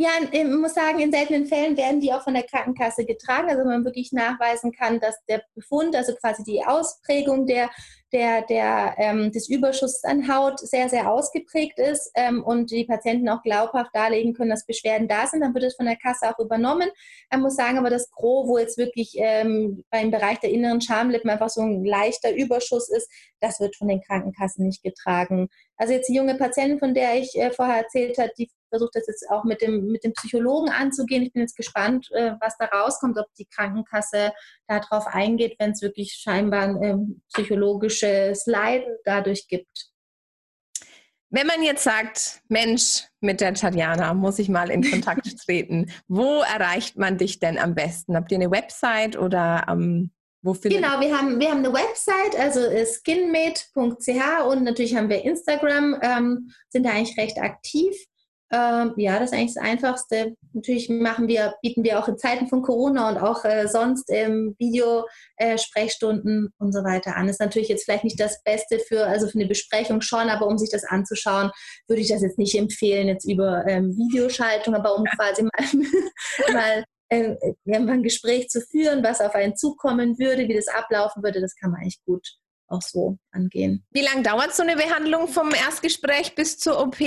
Ja, 0.02 0.12
ich 0.32 0.44
muss 0.44 0.72
sagen, 0.72 0.98
in 0.98 1.12
seltenen 1.12 1.44
Fällen 1.44 1.76
werden 1.76 2.00
die 2.00 2.10
auch 2.10 2.22
von 2.22 2.32
der 2.32 2.44
Krankenkasse 2.44 3.04
getragen. 3.04 3.50
Also 3.50 3.64
man 3.66 3.84
wirklich 3.84 4.12
nachweisen 4.12 4.72
kann, 4.72 4.98
dass 4.98 5.22
der 5.28 5.42
Befund, 5.54 5.94
also 5.94 6.14
quasi 6.14 6.42
die 6.42 6.64
Ausprägung 6.64 7.44
der, 7.44 7.68
der, 8.10 8.40
der, 8.40 8.94
ähm, 8.96 9.30
des 9.30 9.50
Überschusses 9.50 10.02
an 10.04 10.26
Haut 10.26 10.58
sehr, 10.58 10.88
sehr 10.88 11.12
ausgeprägt 11.12 11.78
ist 11.78 12.10
ähm, 12.14 12.42
und 12.42 12.70
die 12.70 12.86
Patienten 12.86 13.28
auch 13.28 13.42
glaubhaft 13.42 13.90
darlegen 13.92 14.32
können, 14.32 14.48
dass 14.48 14.64
Beschwerden 14.64 15.06
da 15.06 15.26
sind, 15.26 15.42
dann 15.42 15.52
wird 15.52 15.64
es 15.64 15.76
von 15.76 15.84
der 15.84 15.96
Kasse 15.96 16.30
auch 16.30 16.38
übernommen. 16.38 16.88
Man 17.30 17.42
muss 17.42 17.56
sagen, 17.56 17.76
aber 17.76 17.90
das 17.90 18.10
Gros, 18.10 18.48
wo 18.48 18.56
jetzt 18.56 18.78
wirklich 18.78 19.16
ähm, 19.16 19.84
beim 19.90 20.10
Bereich 20.10 20.40
der 20.40 20.50
inneren 20.50 20.80
Schamlippen 20.80 21.28
einfach 21.28 21.50
so 21.50 21.60
ein 21.60 21.84
leichter 21.84 22.34
Überschuss 22.34 22.88
ist, 22.88 23.10
das 23.40 23.60
wird 23.60 23.76
von 23.76 23.88
den 23.88 24.00
Krankenkassen 24.00 24.64
nicht 24.64 24.82
getragen. 24.82 25.50
Also 25.76 25.92
jetzt 25.92 26.08
die 26.08 26.14
junge 26.14 26.36
Patientin, 26.36 26.78
von 26.78 26.94
der 26.94 27.16
ich 27.18 27.36
äh, 27.36 27.50
vorher 27.50 27.82
erzählt 27.82 28.16
habe, 28.16 28.32
die 28.38 28.48
versuche 28.70 28.90
das 28.94 29.06
jetzt 29.06 29.28
auch 29.30 29.44
mit 29.44 29.60
dem, 29.60 29.86
mit 29.88 30.04
dem 30.04 30.12
Psychologen 30.14 30.70
anzugehen. 30.70 31.22
Ich 31.22 31.32
bin 31.32 31.42
jetzt 31.42 31.56
gespannt, 31.56 32.08
äh, 32.12 32.32
was 32.40 32.56
da 32.58 32.66
rauskommt, 32.66 33.18
ob 33.18 33.26
die 33.38 33.46
Krankenkasse 33.46 34.32
darauf 34.66 35.06
eingeht, 35.06 35.56
wenn 35.58 35.72
es 35.72 35.82
wirklich 35.82 36.12
scheinbar 36.12 36.62
ein 36.62 36.82
ähm, 36.82 37.22
psychologisches 37.32 38.46
Leiden 38.46 38.96
dadurch 39.04 39.46
gibt. 39.48 39.90
Wenn 41.32 41.46
man 41.46 41.62
jetzt 41.62 41.84
sagt, 41.84 42.42
Mensch, 42.48 43.04
mit 43.20 43.40
der 43.40 43.54
Tatjana 43.54 44.14
muss 44.14 44.40
ich 44.40 44.48
mal 44.48 44.68
in 44.68 44.82
Kontakt 44.82 45.38
treten, 45.44 45.92
wo 46.08 46.40
erreicht 46.40 46.96
man 46.96 47.18
dich 47.18 47.38
denn 47.38 47.56
am 47.56 47.76
besten? 47.76 48.16
Habt 48.16 48.32
ihr 48.32 48.38
eine 48.38 48.50
Website 48.50 49.16
oder 49.16 49.64
ähm, 49.68 50.10
wo 50.42 50.54
findet 50.54 50.82
Genau, 50.82 51.00
wir 51.00 51.16
haben, 51.16 51.38
wir 51.38 51.50
haben 51.50 51.58
eine 51.58 51.72
Website, 51.72 52.38
also 52.38 52.60
skinmate.ch 52.84 54.44
und 54.48 54.64
natürlich 54.64 54.96
haben 54.96 55.08
wir 55.08 55.24
Instagram, 55.24 55.98
ähm, 56.02 56.50
sind 56.68 56.84
da 56.84 56.90
eigentlich 56.90 57.16
recht 57.16 57.38
aktiv. 57.38 57.94
Ähm, 58.52 58.94
ja, 58.96 59.20
das 59.20 59.30
ist 59.30 59.36
eigentlich 59.36 59.54
das 59.54 59.62
Einfachste. 59.62 60.34
Natürlich 60.52 60.88
machen 60.88 61.28
wir, 61.28 61.54
bieten 61.62 61.84
wir 61.84 62.00
auch 62.00 62.08
in 62.08 62.18
Zeiten 62.18 62.48
von 62.48 62.62
Corona 62.62 63.08
und 63.08 63.18
auch 63.18 63.44
äh, 63.44 63.68
sonst 63.68 64.06
ähm, 64.10 64.56
Video-Sprechstunden 64.58 66.46
äh, 66.46 66.62
und 66.62 66.72
so 66.72 66.82
weiter 66.82 67.16
an. 67.16 67.28
Ist 67.28 67.40
natürlich 67.40 67.68
jetzt 67.68 67.84
vielleicht 67.84 68.02
nicht 68.02 68.18
das 68.18 68.42
Beste 68.42 68.80
für, 68.80 69.06
also 69.06 69.28
für 69.28 69.38
eine 69.38 69.46
Besprechung 69.46 70.00
schon, 70.00 70.28
aber 70.28 70.48
um 70.48 70.58
sich 70.58 70.70
das 70.70 70.84
anzuschauen, 70.84 71.52
würde 71.86 72.02
ich 72.02 72.08
das 72.08 72.22
jetzt 72.22 72.38
nicht 72.38 72.56
empfehlen, 72.56 73.06
jetzt 73.06 73.24
über 73.24 73.64
ähm, 73.68 73.96
Videoschaltung, 73.96 74.74
aber 74.74 74.96
um 74.96 75.04
quasi 75.04 75.42
mal, 75.42 75.52
mal 76.52 76.84
äh, 77.08 77.36
ein 77.66 78.02
Gespräch 78.02 78.48
zu 78.48 78.60
führen, 78.62 79.04
was 79.04 79.20
auf 79.20 79.34
einen 79.36 79.56
zukommen 79.56 80.18
würde, 80.18 80.48
wie 80.48 80.54
das 80.54 80.66
ablaufen 80.66 81.22
würde, 81.22 81.40
das 81.40 81.54
kann 81.54 81.70
man 81.70 81.82
eigentlich 81.82 82.02
gut 82.04 82.26
auch 82.66 82.82
so 82.82 83.18
angehen. 83.32 83.84
Wie 83.90 84.02
lange 84.02 84.22
dauert 84.22 84.54
so 84.54 84.62
eine 84.62 84.76
Behandlung 84.76 85.28
vom 85.28 85.52
Erstgespräch 85.52 86.34
bis 86.34 86.58
zur 86.58 86.80
OP? 86.80 87.00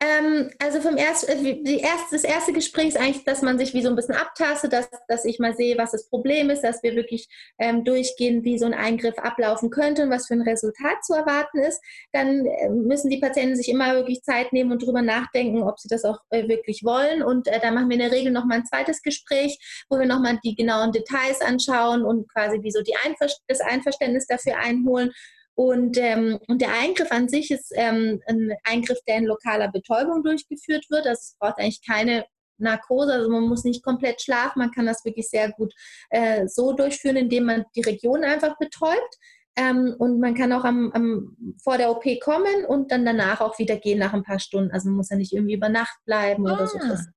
Ähm, 0.00 0.50
also 0.60 0.80
vom 0.80 0.96
erst, 0.96 1.28
äh, 1.28 1.60
die 1.60 1.80
erst, 1.80 2.12
das 2.12 2.22
erste 2.22 2.52
Gespräch 2.52 2.88
ist 2.88 2.96
eigentlich, 2.96 3.24
dass 3.24 3.42
man 3.42 3.58
sich 3.58 3.74
wie 3.74 3.82
so 3.82 3.88
ein 3.88 3.96
bisschen 3.96 4.14
abtastet, 4.14 4.72
dass, 4.72 4.88
dass 5.08 5.24
ich 5.24 5.40
mal 5.40 5.56
sehe, 5.56 5.76
was 5.76 5.90
das 5.90 6.08
Problem 6.08 6.50
ist, 6.50 6.62
dass 6.62 6.84
wir 6.84 6.94
wirklich 6.94 7.28
ähm, 7.58 7.82
durchgehen, 7.84 8.44
wie 8.44 8.58
so 8.58 8.66
ein 8.66 8.74
Eingriff 8.74 9.18
ablaufen 9.18 9.70
könnte 9.70 10.04
und 10.04 10.10
was 10.10 10.28
für 10.28 10.34
ein 10.34 10.42
Resultat 10.42 11.04
zu 11.04 11.14
erwarten 11.14 11.58
ist. 11.58 11.82
Dann 12.12 12.46
äh, 12.46 12.68
müssen 12.68 13.10
die 13.10 13.18
Patienten 13.18 13.56
sich 13.56 13.68
immer 13.68 13.92
wirklich 13.94 14.22
Zeit 14.22 14.52
nehmen 14.52 14.70
und 14.70 14.86
drüber 14.86 15.02
nachdenken, 15.02 15.64
ob 15.64 15.80
sie 15.80 15.88
das 15.88 16.04
auch 16.04 16.20
äh, 16.30 16.46
wirklich 16.46 16.84
wollen. 16.84 17.24
Und 17.24 17.48
äh, 17.48 17.58
dann 17.58 17.74
machen 17.74 17.88
wir 17.88 17.94
in 17.94 18.02
der 18.02 18.12
Regel 18.12 18.30
nochmal 18.30 18.58
ein 18.58 18.66
zweites 18.66 19.02
Gespräch, 19.02 19.58
wo 19.90 19.98
wir 19.98 20.06
nochmal 20.06 20.38
die 20.44 20.54
genauen 20.54 20.92
Details 20.92 21.40
anschauen 21.40 22.04
und 22.04 22.32
quasi 22.32 22.62
wie 22.62 22.70
so 22.70 22.82
die 22.82 22.94
Einver 23.04 23.26
das 23.48 23.60
Einverständnis 23.60 24.28
dafür 24.28 24.58
einholen 24.58 25.10
und, 25.58 25.98
ähm, 25.98 26.38
und 26.46 26.60
der 26.62 26.72
Eingriff 26.72 27.10
an 27.10 27.28
sich 27.28 27.50
ist 27.50 27.72
ähm, 27.74 28.22
ein 28.28 28.54
Eingriff, 28.62 29.00
der 29.08 29.16
in 29.16 29.24
lokaler 29.24 29.68
Betäubung 29.72 30.22
durchgeführt 30.22 30.86
wird. 30.88 31.04
Also 31.04 31.18
es 31.18 31.36
braucht 31.36 31.58
eigentlich 31.58 31.84
keine 31.84 32.26
Narkose, 32.58 33.14
also 33.14 33.28
man 33.28 33.42
muss 33.42 33.64
nicht 33.64 33.82
komplett 33.82 34.22
schlafen, 34.22 34.60
man 34.60 34.70
kann 34.70 34.86
das 34.86 35.04
wirklich 35.04 35.28
sehr 35.28 35.50
gut 35.50 35.74
äh, 36.10 36.46
so 36.46 36.74
durchführen, 36.74 37.16
indem 37.16 37.46
man 37.46 37.64
die 37.74 37.80
Region 37.80 38.22
einfach 38.22 38.56
betäubt. 38.58 39.16
Ähm, 39.56 39.96
und 39.98 40.20
man 40.20 40.36
kann 40.36 40.52
auch 40.52 40.62
am, 40.62 40.92
am, 40.92 41.36
vor 41.60 41.76
der 41.76 41.90
OP 41.90 42.04
kommen 42.22 42.64
und 42.68 42.92
dann 42.92 43.04
danach 43.04 43.40
auch 43.40 43.58
wieder 43.58 43.78
gehen 43.78 43.98
nach 43.98 44.12
ein 44.12 44.22
paar 44.22 44.38
Stunden. 44.38 44.70
Also 44.70 44.88
man 44.88 44.98
muss 44.98 45.10
ja 45.10 45.16
nicht 45.16 45.32
irgendwie 45.32 45.54
über 45.54 45.68
Nacht 45.70 45.98
bleiben 46.04 46.46
ah. 46.46 46.54
oder 46.54 46.68
so. 46.68 46.78
Das, 46.78 47.08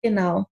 genau. 0.00 0.46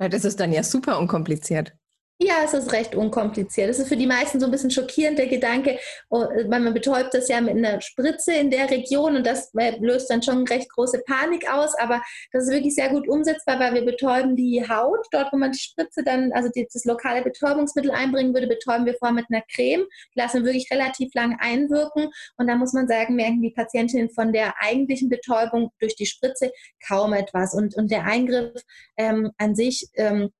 Ja, 0.00 0.08
das 0.08 0.24
ist 0.24 0.40
dann 0.40 0.52
ja 0.52 0.64
super 0.64 0.98
unkompliziert. 0.98 1.74
Ja, 2.24 2.34
es 2.44 2.54
ist 2.54 2.72
recht 2.72 2.94
unkompliziert. 2.94 3.68
Es 3.68 3.80
ist 3.80 3.88
für 3.88 3.96
die 3.96 4.06
meisten 4.06 4.38
so 4.38 4.46
ein 4.46 4.52
bisschen 4.52 4.70
schockierend, 4.70 5.18
der 5.18 5.26
Gedanke, 5.26 5.80
oh, 6.08 6.24
man 6.48 6.72
betäubt 6.72 7.14
das 7.14 7.26
ja 7.26 7.40
mit 7.40 7.56
einer 7.56 7.80
Spritze 7.80 8.32
in 8.34 8.48
der 8.48 8.70
Region 8.70 9.16
und 9.16 9.26
das 9.26 9.52
äh, 9.58 9.76
löst 9.80 10.08
dann 10.08 10.22
schon 10.22 10.46
recht 10.46 10.70
große 10.70 11.02
Panik 11.04 11.52
aus, 11.52 11.74
aber 11.80 12.00
das 12.30 12.44
ist 12.44 12.52
wirklich 12.52 12.76
sehr 12.76 12.90
gut 12.90 13.08
umsetzbar, 13.08 13.58
weil 13.58 13.74
wir 13.74 13.84
betäuben 13.84 14.36
die 14.36 14.62
Haut, 14.68 15.04
dort 15.10 15.32
wo 15.32 15.36
man 15.36 15.50
die 15.50 15.58
Spritze 15.58 16.04
dann, 16.04 16.30
also 16.32 16.48
das 16.54 16.84
lokale 16.84 17.22
Betäubungsmittel 17.22 17.90
einbringen 17.90 18.32
würde, 18.34 18.46
betäuben 18.46 18.86
wir 18.86 18.94
vorher 18.94 19.14
mit 19.14 19.26
einer 19.28 19.42
Creme, 19.52 19.84
lassen 20.14 20.44
wir 20.44 20.52
wirklich 20.52 20.70
relativ 20.70 21.12
lang 21.14 21.36
einwirken. 21.40 22.08
Und 22.36 22.46
da 22.46 22.54
muss 22.54 22.72
man 22.72 22.86
sagen, 22.86 23.16
merken 23.16 23.42
die 23.42 23.50
Patientinnen 23.50 24.10
von 24.10 24.32
der 24.32 24.54
eigentlichen 24.60 25.08
Betäubung 25.08 25.72
durch 25.80 25.96
die 25.96 26.06
Spritze 26.06 26.52
kaum 26.86 27.14
etwas. 27.14 27.52
Und, 27.54 27.74
und 27.74 27.90
der 27.90 28.04
Eingriff 28.04 28.62
ähm, 28.96 29.32
an 29.38 29.56
sich 29.56 29.88
ähm, 29.94 30.30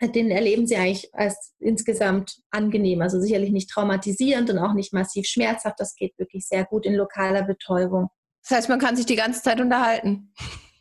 den 0.00 0.30
erleben 0.30 0.66
sie 0.66 0.76
eigentlich 0.76 1.14
als 1.14 1.54
insgesamt 1.58 2.36
angenehm. 2.50 3.00
Also 3.02 3.20
sicherlich 3.20 3.50
nicht 3.50 3.70
traumatisierend 3.70 4.50
und 4.50 4.58
auch 4.58 4.74
nicht 4.74 4.92
massiv 4.92 5.26
schmerzhaft. 5.26 5.76
Das 5.78 5.94
geht 5.94 6.18
wirklich 6.18 6.46
sehr 6.46 6.64
gut 6.64 6.84
in 6.84 6.94
lokaler 6.94 7.42
Betäubung. 7.42 8.08
Das 8.42 8.58
heißt, 8.58 8.68
man 8.68 8.78
kann 8.78 8.96
sich 8.96 9.06
die 9.06 9.16
ganze 9.16 9.42
Zeit 9.42 9.60
unterhalten. 9.60 10.32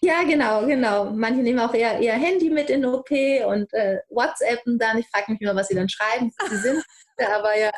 Ja, 0.02 0.24
genau, 0.24 0.66
genau. 0.68 1.06
Manche 1.06 1.42
nehmen 1.42 1.60
auch 1.60 1.74
eher 1.74 2.00
ihr 2.00 2.14
Handy 2.14 2.50
mit 2.50 2.70
in 2.70 2.86
OP 2.86 3.10
und 3.10 3.74
äh, 3.74 4.00
WhatsAppen 4.10 4.78
dann. 4.78 5.00
Ich 5.00 5.08
frage 5.10 5.32
mich 5.32 5.42
immer, 5.42 5.56
was 5.56 5.70
sie 5.70 5.76
dann 5.76 5.90
schreiben. 5.90 6.32
Sie 6.50 6.58
sind, 6.58 6.84
aber 7.18 7.58
ja. 7.58 7.72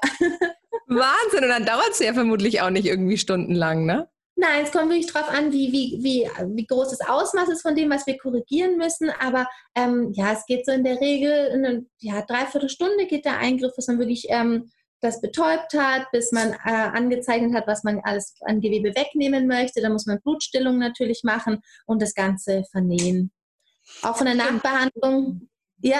Wahnsinn, 0.88 1.44
und 1.44 1.50
dann 1.50 1.66
dauert 1.66 1.92
es 1.92 2.00
ja 2.00 2.14
vermutlich 2.14 2.62
auch 2.62 2.70
nicht 2.70 2.86
irgendwie 2.86 3.18
stundenlang, 3.18 3.86
ne? 3.86 4.10
Nein, 4.40 4.66
es 4.66 4.72
kommt 4.72 4.90
wirklich 4.90 5.12
darauf 5.12 5.32
an, 5.32 5.52
wie, 5.52 5.72
wie, 5.72 5.98
wie, 6.04 6.30
wie 6.56 6.68
groß 6.68 6.92
das 6.92 7.02
Ausmaß 7.02 7.50
ist 7.50 7.64
von 7.64 7.76
dem, 7.76 7.90
was 7.90 8.06
wir 8.06 8.20
korrigieren 8.20 8.78
müssen. 8.78 9.10
Aber 9.20 9.48
ähm, 9.74 10.12
ja, 10.14 10.32
es 10.32 10.46
geht 10.46 10.64
so 10.64 10.72
in 10.72 10.84
der 10.84 11.02
Regel, 11.02 11.50
eine 11.52 11.88
ja, 11.98 12.22
Dreiviertelstunde 12.22 13.08
geht 13.08 13.26
der 13.26 13.40
Eingriff, 13.40 13.76
bis 13.76 13.88
man 13.88 13.98
wirklich 13.98 14.28
ähm, 14.30 14.70
das 15.02 15.22
betäubt 15.22 15.74
hat, 15.74 16.06
bis 16.12 16.32
man 16.32 16.54
äh, 16.54 16.72
angezeichnet 16.72 17.56
hat, 17.56 17.66
was 17.66 17.84
man 17.84 18.00
alles 18.04 18.36
an 18.42 18.62
Gewebe 18.62 18.96
wegnehmen 18.96 19.48
möchte. 19.48 19.82
Dann 19.82 19.94
muss 19.94 20.06
man 20.06 20.22
Blutstillung 20.22 20.78
natürlich 20.78 21.22
machen 21.24 21.60
und 21.88 22.00
das 22.00 22.14
Ganze 22.14 22.64
vernähen. 22.72 23.32
Auch 24.04 24.18
von 24.18 24.28
der 24.28 24.36
Nachbehandlung. 24.36 25.50
Ja, 25.82 26.00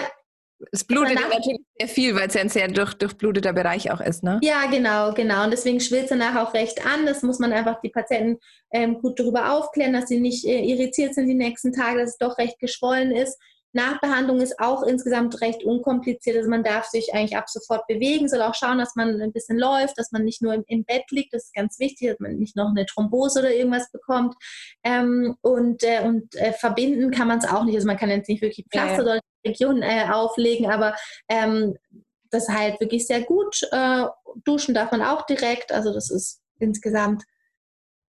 Es 0.72 0.84
blutet 0.84 1.18
danach, 1.18 1.30
natürlich 1.30 1.62
sehr 1.80 1.88
viel, 1.88 2.16
weil 2.16 2.28
es 2.28 2.34
ja 2.34 2.42
ein 2.42 2.50
sehr 2.50 2.68
durch, 2.68 2.94
durchbluteter 2.96 3.54
Bereich 3.54 3.92
auch 3.92 4.02
ist, 4.02 4.24
ne? 4.24 4.40
Ja, 4.42 4.66
genau, 4.66 5.14
genau. 5.14 5.44
Und 5.44 5.52
deswegen 5.52 5.80
schwillt 5.80 6.06
es 6.06 6.10
danach 6.10 6.36
auch 6.36 6.54
recht 6.54 6.86
an. 6.86 7.06
Das 7.06 7.22
muss 7.22 7.40
man 7.40 7.54
einfach 7.54 7.80
die 7.82 7.90
Patienten 7.90 8.40
ähm, 8.72 9.00
gut 9.00 9.20
darüber 9.20 9.54
aufklären, 9.54 9.94
dass 9.94 10.08
sie 10.08 10.20
nicht 10.20 10.46
äh, 10.46 10.64
irritiert 10.64 11.14
sind 11.14 11.28
die 11.28 11.36
nächsten 11.36 11.74
Tage, 11.74 12.00
dass 12.00 12.12
es 12.12 12.18
doch 12.18 12.38
recht 12.38 12.60
geschwollen 12.60 13.12
ist. 13.12 13.38
Nachbehandlung 13.74 14.42
ist 14.42 14.60
auch 14.60 14.84
insgesamt 14.84 15.40
recht 15.42 15.64
unkompliziert. 15.64 16.38
Also 16.38 16.50
man 16.50 16.64
darf 16.64 16.86
sich 16.86 17.14
eigentlich 17.14 17.38
ab 17.38 17.50
sofort 17.50 17.86
bewegen, 17.88 18.28
soll 18.28 18.42
auch 18.42 18.56
schauen, 18.56 18.80
dass 18.80 18.96
man 18.96 19.22
ein 19.22 19.32
bisschen 19.32 19.58
läuft, 19.58 19.98
dass 19.98 20.12
man 20.12 20.24
nicht 20.24 20.42
nur 20.42 20.54
im, 20.54 20.64
im 20.68 20.84
Bett 20.84 21.04
liegt. 21.12 21.34
Das 21.34 21.46
ist 21.46 21.54
ganz 21.54 21.78
wichtig, 21.80 22.10
dass 22.10 22.20
man 22.20 22.38
nicht 22.38 22.56
noch 22.56 22.70
eine 22.70 22.86
Thrombose 22.86 23.40
oder 23.40 23.54
irgendwas 23.54 23.92
bekommt. 23.92 24.36
Ähm, 24.84 25.36
und 25.42 25.84
äh, 25.84 26.02
und 26.04 26.36
äh, 26.36 26.54
verbinden 26.54 27.12
kann 27.12 27.28
man 27.28 27.40
es 27.40 27.48
auch 27.48 27.64
nicht. 27.64 27.76
Also 27.76 27.88
man 27.88 27.98
kann 27.98 28.10
jetzt 28.10 28.30
nicht 28.30 28.42
wirklich 28.42 28.66
Pflaster 28.72 29.06
ja, 29.06 29.16
ja. 29.16 29.22
Region 29.48 29.82
äh, 29.82 30.06
auflegen, 30.12 30.70
aber 30.70 30.96
ähm, 31.30 31.78
das 32.30 32.50
halt 32.50 32.80
wirklich 32.80 33.08
sehr 33.08 33.22
gut. 33.22 33.62
Äh, 33.72 34.06
duschen 34.44 34.74
darf 34.74 34.92
man 34.92 35.02
auch 35.02 35.26
direkt. 35.26 35.72
Also 35.72 35.94
das 35.94 36.10
ist 36.10 36.42
insgesamt 36.60 37.24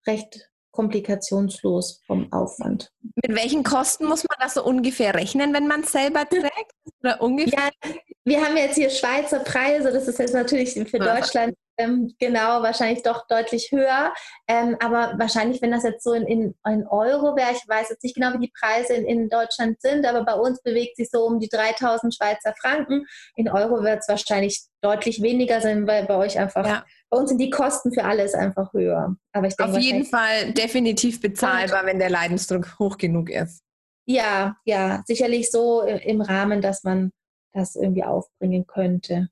recht 0.06 0.50
komplikationslos 0.78 2.02
vom 2.06 2.32
Aufwand. 2.32 2.92
Mit 3.02 3.36
welchen 3.36 3.64
Kosten 3.64 4.06
muss 4.06 4.24
man 4.24 4.38
das 4.40 4.54
so 4.54 4.64
ungefähr 4.64 5.16
rechnen, 5.16 5.52
wenn 5.52 5.68
man 5.68 5.82
es 5.82 5.92
selber 5.92 6.30
trägt? 6.30 6.72
Oder 7.02 7.20
ungefähr? 7.20 7.72
Ja, 7.84 7.92
wir 8.26 8.46
haben 8.46 8.56
jetzt 8.56 8.76
hier 8.76 8.92
Schweizer 8.92 9.40
Preise, 9.40 9.92
das 9.92 10.08
ist 10.08 10.20
jetzt 10.20 10.36
natürlich 10.36 10.74
für 10.74 11.00
Deutschland 11.00 11.56
ähm, 11.80 12.14
genau 12.20 12.62
wahrscheinlich 12.62 13.02
doch 13.02 13.26
deutlich 13.28 13.72
höher. 13.72 14.14
Ähm, 14.48 14.78
aber 14.80 15.14
wahrscheinlich, 15.18 15.62
wenn 15.64 15.72
das 15.72 15.84
jetzt 15.84 16.04
so 16.04 16.14
in, 16.14 16.28
in, 16.28 16.56
in 16.68 16.88
Euro 16.88 17.36
wäre, 17.36 17.52
ich 17.54 17.68
weiß 17.68 17.90
jetzt 17.90 18.04
nicht 18.04 18.16
genau, 18.16 18.34
wie 18.34 18.46
die 18.46 18.54
Preise 18.60 18.94
in, 18.94 19.06
in 19.06 19.30
Deutschland 19.30 19.82
sind, 19.82 20.06
aber 20.06 20.24
bei 20.26 20.36
uns 20.36 20.62
bewegt 20.62 20.98
sich 20.98 21.10
so 21.10 21.26
um 21.26 21.40
die 21.40 21.50
3000 21.50 22.14
Schweizer 22.14 22.54
Franken. 22.62 23.06
In 23.36 23.50
Euro 23.50 23.82
wird 23.84 24.00
es 24.00 24.08
wahrscheinlich 24.08 24.62
deutlich 24.82 25.24
weniger 25.24 25.60
sein, 25.60 25.88
weil 25.88 26.06
bei 26.06 26.18
euch 26.18 26.38
einfach 26.38 26.66
ja 26.68 26.86
bei 27.10 27.18
uns 27.18 27.30
sind 27.30 27.40
die 27.40 27.50
Kosten 27.50 27.94
für 27.94 28.04
alles 28.04 28.34
einfach 28.34 28.74
höher. 28.74 29.16
Aber 29.32 29.48
ich 29.48 29.56
denke, 29.56 29.74
Auf 29.74 29.80
jeden 29.80 30.06
Fall 30.06 30.54
definitiv 30.54 31.22
bezahlbar, 31.22 31.86
wenn 31.86 32.00
der 32.00 32.10
Leidensdruck 32.10 32.78
hoch 32.80 32.98
genug 32.98 33.30
ist. 33.30 33.62
Ja, 34.06 34.58
ja, 34.66 35.04
sicherlich 35.06 35.52
so 35.52 35.82
im 35.84 36.22
Rahmen, 36.22 36.62
dass 36.62 36.84
man 36.84 37.12
das 37.54 37.76
irgendwie 37.76 38.04
aufbringen 38.04 38.66
könnte. 38.68 39.30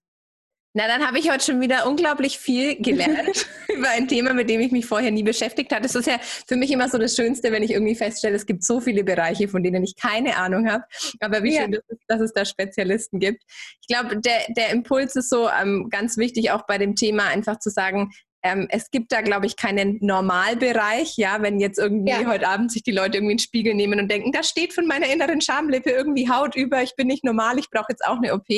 Na, 0.78 0.90
dann 0.90 1.08
habe 1.08 1.18
ich 1.18 1.32
heute 1.32 1.42
schon 1.42 1.62
wieder 1.62 1.88
unglaublich 1.88 2.38
viel 2.38 2.76
gelernt 2.76 3.48
über 3.74 3.88
ein 3.92 4.10
Thema, 4.10 4.34
mit 4.34 4.50
dem 4.50 4.60
ich 4.60 4.74
mich 4.74 4.86
vorher 4.86 5.10
nie 5.10 5.24
beschäftigt 5.24 5.72
hatte. 5.72 5.84
Das 5.84 5.96
ist 5.96 6.06
ja 6.06 6.20
für 6.20 6.58
mich 6.58 6.70
immer 6.70 6.90
so 6.90 6.98
das 6.98 7.16
Schönste, 7.16 7.54
wenn 7.54 7.64
ich 7.64 7.72
irgendwie 7.72 7.96
feststelle, 7.96 8.36
es 8.36 8.46
gibt 8.46 8.62
so 8.62 8.82
viele 8.82 9.06
Bereiche, 9.06 9.48
von 9.48 9.64
denen 9.64 9.86
ich 9.86 9.96
keine 9.96 10.36
Ahnung 10.36 10.70
habe. 10.70 10.84
Aber 11.22 11.44
wie 11.44 11.56
ja. 11.56 11.62
schön, 11.62 11.72
dass 11.72 11.84
es, 11.88 11.98
dass 12.10 12.20
es, 12.20 12.34
da 12.34 12.44
Spezialisten 12.44 13.22
gibt. 13.22 13.44
Ich 13.80 13.88
glaube, 13.88 14.20
der, 14.20 14.48
der 14.50 14.72
Impuls 14.72 15.16
ist 15.16 15.30
so 15.30 15.48
ähm, 15.50 15.88
ganz 15.90 16.18
wichtig, 16.18 16.52
auch 16.52 16.66
bei 16.68 16.78
dem 16.78 16.96
Thema 16.96 17.28
einfach 17.28 17.58
zu 17.60 17.70
sagen, 17.70 18.12
ähm, 18.44 18.68
es 18.70 18.92
gibt 18.92 19.14
da, 19.14 19.22
glaube 19.22 19.46
ich, 19.46 19.56
keinen 19.56 19.98
Normalbereich, 20.02 21.16
ja, 21.16 21.42
wenn 21.42 21.62
jetzt 21.62 21.80
irgendwie 21.80 22.12
ja. 22.12 22.26
heute 22.26 22.50
Abend 22.50 22.74
sich 22.74 22.84
die 22.84 22.92
Leute 22.92 23.20
irgendwie 23.20 23.32
in 23.32 23.38
den 23.38 23.44
Spiegel 23.44 23.76
nehmen 23.76 23.98
und 23.98 24.12
denken, 24.12 24.34
da 24.34 24.44
steht 24.44 24.74
von 24.74 24.88
meiner 24.88 25.08
inneren 25.08 25.40
Schamlippe 25.40 25.92
irgendwie 25.92 26.30
Haut 26.30 26.58
über, 26.58 26.84
ich 26.84 26.98
bin 26.98 27.08
nicht 27.08 27.24
normal, 27.24 27.60
ich 27.60 27.70
brauche 27.70 27.88
jetzt 27.92 28.06
auch 28.06 28.18
eine 28.18 28.34
OP. 28.34 28.50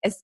Es 0.00 0.22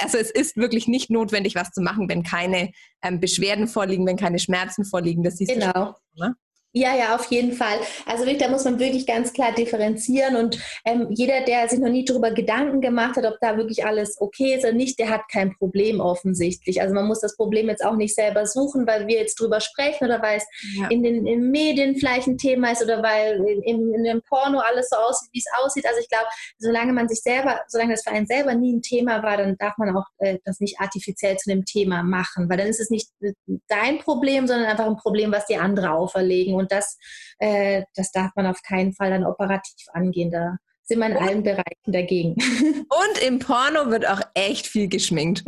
also 0.00 0.18
es 0.18 0.30
ist 0.30 0.56
wirklich 0.56 0.88
nicht 0.88 1.10
notwendig, 1.10 1.54
was 1.54 1.70
zu 1.70 1.80
machen, 1.80 2.08
wenn 2.08 2.22
keine 2.22 2.72
ähm, 3.02 3.20
Beschwerden 3.20 3.68
vorliegen, 3.68 4.06
wenn 4.06 4.16
keine 4.16 4.38
Schmerzen 4.38 4.84
vorliegen. 4.84 5.22
Das 5.22 5.36
siehst 5.36 5.52
genau. 5.52 5.94
du. 6.16 6.22
Ne? 6.22 6.34
Ja, 6.72 6.94
ja, 6.94 7.16
auf 7.16 7.24
jeden 7.32 7.52
Fall. 7.52 7.80
Also 8.06 8.24
da 8.32 8.48
muss 8.48 8.64
man 8.64 8.78
wirklich 8.78 9.04
ganz 9.04 9.32
klar 9.32 9.52
differenzieren 9.52 10.36
und 10.36 10.56
ähm, 10.84 11.08
jeder, 11.10 11.40
der 11.40 11.68
sich 11.68 11.80
noch 11.80 11.88
nie 11.88 12.04
darüber 12.04 12.30
Gedanken 12.30 12.80
gemacht 12.80 13.16
hat, 13.16 13.24
ob 13.24 13.38
da 13.40 13.56
wirklich 13.56 13.84
alles 13.84 14.20
okay 14.20 14.54
ist 14.54 14.64
oder 14.64 14.72
nicht, 14.72 15.00
der 15.00 15.10
hat 15.10 15.22
kein 15.32 15.52
Problem 15.56 15.98
offensichtlich. 15.98 16.80
Also 16.80 16.94
man 16.94 17.08
muss 17.08 17.20
das 17.20 17.36
Problem 17.36 17.68
jetzt 17.68 17.84
auch 17.84 17.96
nicht 17.96 18.14
selber 18.14 18.46
suchen, 18.46 18.86
weil 18.86 19.08
wir 19.08 19.16
jetzt 19.16 19.40
drüber 19.40 19.60
sprechen 19.60 20.04
oder 20.04 20.22
weil 20.22 20.38
es 20.38 20.44
ja. 20.78 20.86
in 20.90 21.02
den 21.02 21.26
in 21.26 21.50
Medien 21.50 21.96
vielleicht 21.96 22.28
ein 22.28 22.38
Thema 22.38 22.70
ist 22.70 22.84
oder 22.84 23.02
weil 23.02 23.44
in, 23.64 23.92
in 23.92 24.04
dem 24.04 24.22
Porno 24.22 24.60
alles 24.60 24.90
so 24.90 24.96
aussieht, 24.96 25.30
wie 25.32 25.40
es 25.40 25.64
aussieht. 25.64 25.86
Also 25.86 25.98
ich 25.98 26.08
glaube, 26.08 26.26
solange 26.58 26.92
man 26.92 27.08
sich 27.08 27.20
selber, 27.20 27.62
solange 27.66 27.94
das 27.94 28.04
für 28.04 28.12
einen 28.12 28.26
selber 28.26 28.54
nie 28.54 28.76
ein 28.76 28.82
Thema 28.82 29.24
war, 29.24 29.36
dann 29.38 29.56
darf 29.58 29.76
man 29.76 29.96
auch 29.96 30.06
äh, 30.18 30.38
das 30.44 30.60
nicht 30.60 30.78
artifiziell 30.78 31.36
zu 31.36 31.50
einem 31.50 31.64
Thema 31.64 32.04
machen, 32.04 32.48
weil 32.48 32.58
dann 32.58 32.68
ist 32.68 32.78
es 32.78 32.90
nicht 32.90 33.08
äh, 33.22 33.32
dein 33.66 33.98
Problem, 33.98 34.46
sondern 34.46 34.66
einfach 34.66 34.86
ein 34.86 34.96
Problem, 34.96 35.32
was 35.32 35.46
die 35.46 35.56
andere 35.56 35.90
auferlegen 35.90 36.59
und 36.60 36.70
das, 36.70 36.96
äh, 37.38 37.82
das 37.94 38.12
darf 38.12 38.30
man 38.36 38.46
auf 38.46 38.62
keinen 38.62 38.92
Fall 38.92 39.10
dann 39.10 39.24
operativ 39.24 39.86
angehen. 39.92 40.30
Da 40.30 40.56
sind 40.90 40.98
wir 40.98 41.06
in 41.06 41.16
allen 41.16 41.42
Bereichen 41.42 41.92
dagegen. 41.92 42.34
Und 42.90 43.22
im 43.24 43.38
Porno 43.38 43.90
wird 43.90 44.08
auch 44.08 44.20
echt 44.34 44.66
viel 44.66 44.88
geschminkt. 44.88 45.44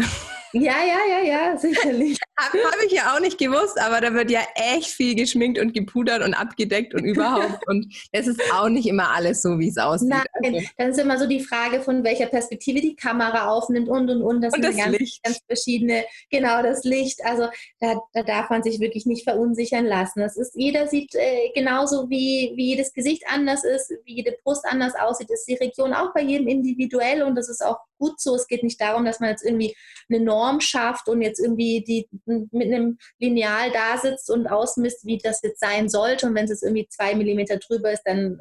Ja, 0.53 0.77
ja, 0.85 0.99
ja, 1.09 1.25
ja, 1.25 1.57
sicherlich. 1.57 2.19
Habe 2.43 2.59
hab 2.65 2.83
ich 2.85 2.93
ja 2.93 3.15
auch 3.15 3.21
nicht 3.21 3.39
gewusst, 3.39 3.81
aber 3.81 4.01
da 4.01 4.13
wird 4.15 4.31
ja 4.31 4.41
echt 4.55 4.89
viel 4.89 5.15
geschminkt 5.15 5.59
und 5.59 5.73
gepudert 5.75 6.23
und 6.23 6.35
abgedeckt 6.35 6.95
und 6.95 7.05
überhaupt. 7.05 7.61
und 7.69 7.95
es 8.13 8.27
ist 8.27 8.41
auch 8.53 8.69
nicht 8.69 8.87
immer 8.87 9.11
alles 9.11 9.43
so, 9.43 9.59
wie 9.59 9.69
es 9.69 9.79
aussieht. 9.79 10.09
Nein, 10.09 10.25
also. 10.33 10.61
dann 10.77 10.91
ist 10.91 10.99
immer 10.99 11.19
so 11.19 11.27
die 11.27 11.41
Frage, 11.41 11.81
von 11.81 12.05
welcher 12.05 12.27
Perspektive 12.27 12.81
die 12.81 12.97
Kamera 12.97 13.49
aufnimmt 13.49 13.89
und 13.89 14.11
und 14.11 14.23
und. 14.23 14.43
Das 14.43 14.55
und 14.55 14.63
sind 14.63 14.75
das 14.75 14.85
ganz, 14.85 14.99
Licht. 14.99 15.23
ganz 15.23 15.41
verschiedene, 15.47 16.05
genau, 16.31 16.63
das 16.63 16.85
Licht. 16.85 17.21
Also 17.25 17.49
da, 17.81 18.01
da 18.13 18.23
darf 18.23 18.51
man 18.51 18.63
sich 18.63 18.81
wirklich 18.81 19.07
nicht 19.07 19.25
verunsichern 19.25 19.87
lassen. 19.87 20.21
Das 20.21 20.37
ist, 20.37 20.55
jeder 20.55 20.89
sieht 20.89 21.15
äh, 21.15 21.51
genauso 21.55 22.11
wie, 22.11 22.53
wie 22.57 22.71
jedes 22.71 22.93
Gesicht 22.93 23.25
anders 23.29 23.65
ist, 23.65 23.93
wie 24.05 24.17
jede 24.17 24.37
Brust 24.43 24.65
anders 24.67 24.95
aussieht, 24.95 25.31
ist 25.31 25.47
die 25.47 25.55
Region 25.55 25.93
auch 25.93 26.13
bei 26.13 26.23
jedem 26.23 26.49
individuell 26.49 27.23
und 27.23 27.35
das 27.35 27.49
ist 27.49 27.65
auch 27.65 27.79
gut 27.99 28.21
so. 28.21 28.35
Es 28.35 28.47
geht 28.49 28.63
nicht 28.63 28.81
darum, 28.81 29.05
dass 29.05 29.21
man 29.21 29.31
jetzt 29.31 29.45
irgendwie 29.45 29.75
eine 30.11 30.21
Norm 30.21 30.61
schafft 30.61 31.09
und 31.09 31.23
jetzt 31.23 31.39
irgendwie 31.39 31.85
die 31.87 32.09
mit 32.51 32.67
einem 32.67 32.99
Lineal 33.19 33.71
da 33.73 33.99
sitzt 33.99 34.31
und 34.31 34.47
ausmisst, 34.47 35.07
wie 35.07 35.19
das 35.19 35.41
jetzt 35.43 35.61
sein 35.61 35.89
sollte. 35.89 36.27
Und 36.27 36.35
wenn 36.35 36.45
es 36.45 36.51
jetzt 36.51 36.63
irgendwie 36.63 36.89
zwei 36.89 37.15
Millimeter 37.15 37.59
drüber 37.59 37.93
ist, 37.93 38.03
dann 38.05 38.41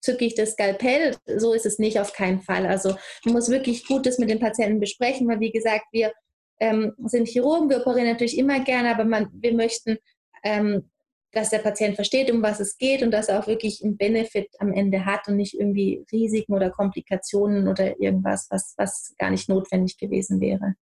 zücke 0.00 0.24
ich 0.24 0.34
das 0.34 0.52
Skalpell. 0.52 1.16
So 1.36 1.52
ist 1.52 1.66
es 1.66 1.78
nicht, 1.78 2.00
auf 2.00 2.12
keinen 2.12 2.40
Fall. 2.40 2.66
Also 2.66 2.96
man 3.24 3.34
muss 3.34 3.48
wirklich 3.48 3.86
gut 3.86 4.06
das 4.06 4.18
mit 4.18 4.30
den 4.30 4.40
Patienten 4.40 4.80
besprechen, 4.80 5.28
weil 5.28 5.40
wie 5.40 5.52
gesagt, 5.52 5.86
wir 5.92 6.12
ähm, 6.60 6.92
sind 7.04 7.28
Chirurgen, 7.28 7.70
wir 7.70 7.80
operieren 7.80 8.08
natürlich 8.08 8.38
immer 8.38 8.60
gerne, 8.60 8.90
aber 8.90 9.04
man, 9.04 9.28
wir 9.32 9.54
möchten 9.54 9.98
ähm, 10.44 10.90
dass 11.32 11.48
der 11.48 11.58
Patient 11.58 11.94
versteht, 11.94 12.30
um 12.30 12.42
was 12.42 12.60
es 12.60 12.76
geht 12.76 13.02
und 13.02 13.10
dass 13.10 13.28
er 13.28 13.40
auch 13.40 13.46
wirklich 13.46 13.82
einen 13.82 13.96
Benefit 13.96 14.48
am 14.58 14.72
Ende 14.72 15.06
hat 15.06 15.28
und 15.28 15.36
nicht 15.36 15.54
irgendwie 15.54 16.04
Risiken 16.12 16.52
oder 16.52 16.70
Komplikationen 16.70 17.68
oder 17.68 17.98
irgendwas, 17.98 18.48
was, 18.50 18.74
was 18.76 19.14
gar 19.18 19.30
nicht 19.30 19.48
notwendig 19.48 19.96
gewesen 19.96 20.40
wäre 20.40 20.74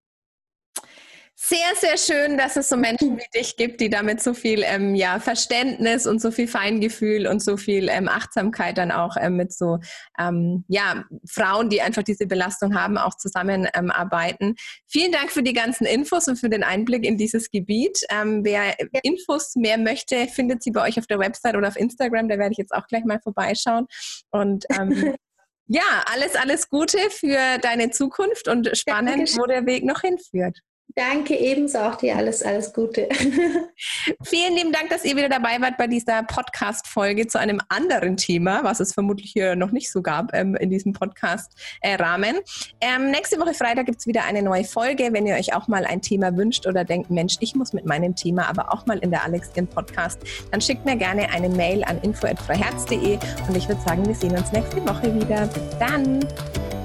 sehr, 1.43 1.75
sehr 1.75 1.97
schön, 1.97 2.37
dass 2.37 2.57
es 2.57 2.69
so 2.69 2.77
Menschen 2.77 3.17
wie 3.17 3.39
dich 3.39 3.57
gibt, 3.57 3.81
die 3.81 3.89
damit 3.89 4.23
so 4.23 4.35
viel 4.35 4.63
ähm, 4.63 4.95
ja, 4.95 5.19
Verständnis 5.21 6.07
und 6.07 6.21
so 6.21 6.31
viel 6.31 6.47
Feingefühl 6.47 7.27
und 7.27 7.43
so 7.43 7.57
viel 7.57 7.89
ähm, 7.89 8.09
Achtsamkeit 8.09 8.77
dann 8.77 8.91
auch 8.91 9.17
ähm, 9.19 9.37
mit 9.37 9.51
so 9.51 9.79
ähm, 10.19 10.67
ja, 10.69 11.07
Frauen, 11.27 11.71
die 11.71 11.81
einfach 11.81 12.03
diese 12.03 12.27
Belastung 12.27 12.79
haben, 12.79 12.99
auch 12.99 13.17
zusammenarbeiten. 13.17 14.45
Ähm, 14.49 14.55
Vielen 14.87 15.13
Dank 15.13 15.33
für 15.33 15.43
die 15.43 15.55
ganzen 15.55 15.87
Infos 15.87 16.29
und 16.29 16.37
für 16.37 16.51
den 16.51 16.63
Einblick 16.63 17.07
in 17.07 17.17
dieses 17.17 17.51
Gebiet. 17.51 18.01
Ähm, 18.11 18.45
wer 18.45 18.75
Infos 19.03 19.57
mehr 19.57 19.79
möchte, 19.79 20.27
findet 20.27 20.63
sie 20.63 20.73
bei 20.73 20.87
euch 20.87 20.99
auf 20.99 21.07
der 21.07 21.21
Website 21.21 21.57
oder 21.57 21.69
auf 21.69 21.77
Instagram. 21.77 22.29
Da 22.29 22.37
werde 22.37 22.53
ich 22.53 22.59
jetzt 22.59 22.75
auch 22.75 22.87
gleich 22.87 23.05
mal 23.07 23.19
vorbeischauen. 23.23 23.87
Und 24.31 24.67
ja, 25.69 26.05
alles, 26.05 26.37
alles 26.37 26.69
Gute 26.69 26.99
für 27.09 27.59
deine 27.63 27.91
Zukunft 27.91 28.47
und 28.47 28.77
spannend, 28.77 29.39
wo 29.39 29.47
der 29.47 29.65
Weg 29.65 29.85
noch 29.85 30.03
hinführt. 30.03 30.61
Danke 30.95 31.37
ebenso 31.37 31.79
auch 31.79 31.97
dir 31.97 32.17
alles, 32.17 32.43
alles 32.43 32.73
Gute. 32.73 33.09
Vielen 34.23 34.55
lieben 34.55 34.73
Dank, 34.73 34.89
dass 34.91 35.05
ihr 35.05 35.17
wieder 35.17 35.29
dabei 35.29 35.61
wart 35.61 35.77
bei 35.77 35.87
dieser 35.87 36.23
Podcast-Folge 36.23 37.27
zu 37.27 37.39
einem 37.39 37.61
anderen 37.69 38.17
Thema, 38.17 38.65
was 38.65 38.81
es 38.81 38.95
vermutlich 38.95 39.31
hier 39.31 39.57
noch 39.57 39.71
nicht 39.71 39.91
so 39.91 40.03
gab 40.03 40.35
ähm, 40.35 40.57
in 40.57 40.71
diesem 40.71 40.93
Podcast-Rahmen. 40.93 42.37
Ähm, 42.81 43.11
nächste 43.11 43.39
Woche 43.39 43.55
Freitag 43.55 43.87
gibt 43.87 44.01
es 44.01 44.07
wieder 44.07 44.25
eine 44.25 44.43
neue 44.43 44.65
Folge. 44.65 45.11
Wenn 45.13 45.27
ihr 45.27 45.35
euch 45.35 45.55
auch 45.55 45.69
mal 45.69 45.85
ein 45.85 46.03
Thema 46.03 46.37
wünscht 46.37 46.67
oder 46.67 46.85
denkt, 46.85 47.11
Mensch, 47.11 47.37
ich 47.41 47.55
muss 47.55 47.73
mit 47.73 47.87
meinem 47.87 48.17
Thema 48.17 48.49
aber 48.49 48.73
auch 48.73 48.87
mal 48.87 48.99
in 48.99 49.11
der 49.11 49.25
Alex 49.25 49.51
Skin 49.53 49.67
Podcast, 49.67 50.19
dann 50.51 50.61
schickt 50.61 50.85
mir 50.85 50.97
gerne 50.97 51.31
eine 51.31 51.49
Mail 51.49 51.85
an 51.85 52.01
info.freiherz.de 52.03 53.19
und 53.49 53.57
ich 53.57 53.69
würde 53.69 53.81
sagen, 53.83 54.07
wir 54.07 54.15
sehen 54.15 54.37
uns 54.37 54.51
nächste 54.53 54.81
Woche 54.89 55.15
wieder. 55.15 55.47
Bis 55.47 55.79
dann! 55.79 56.80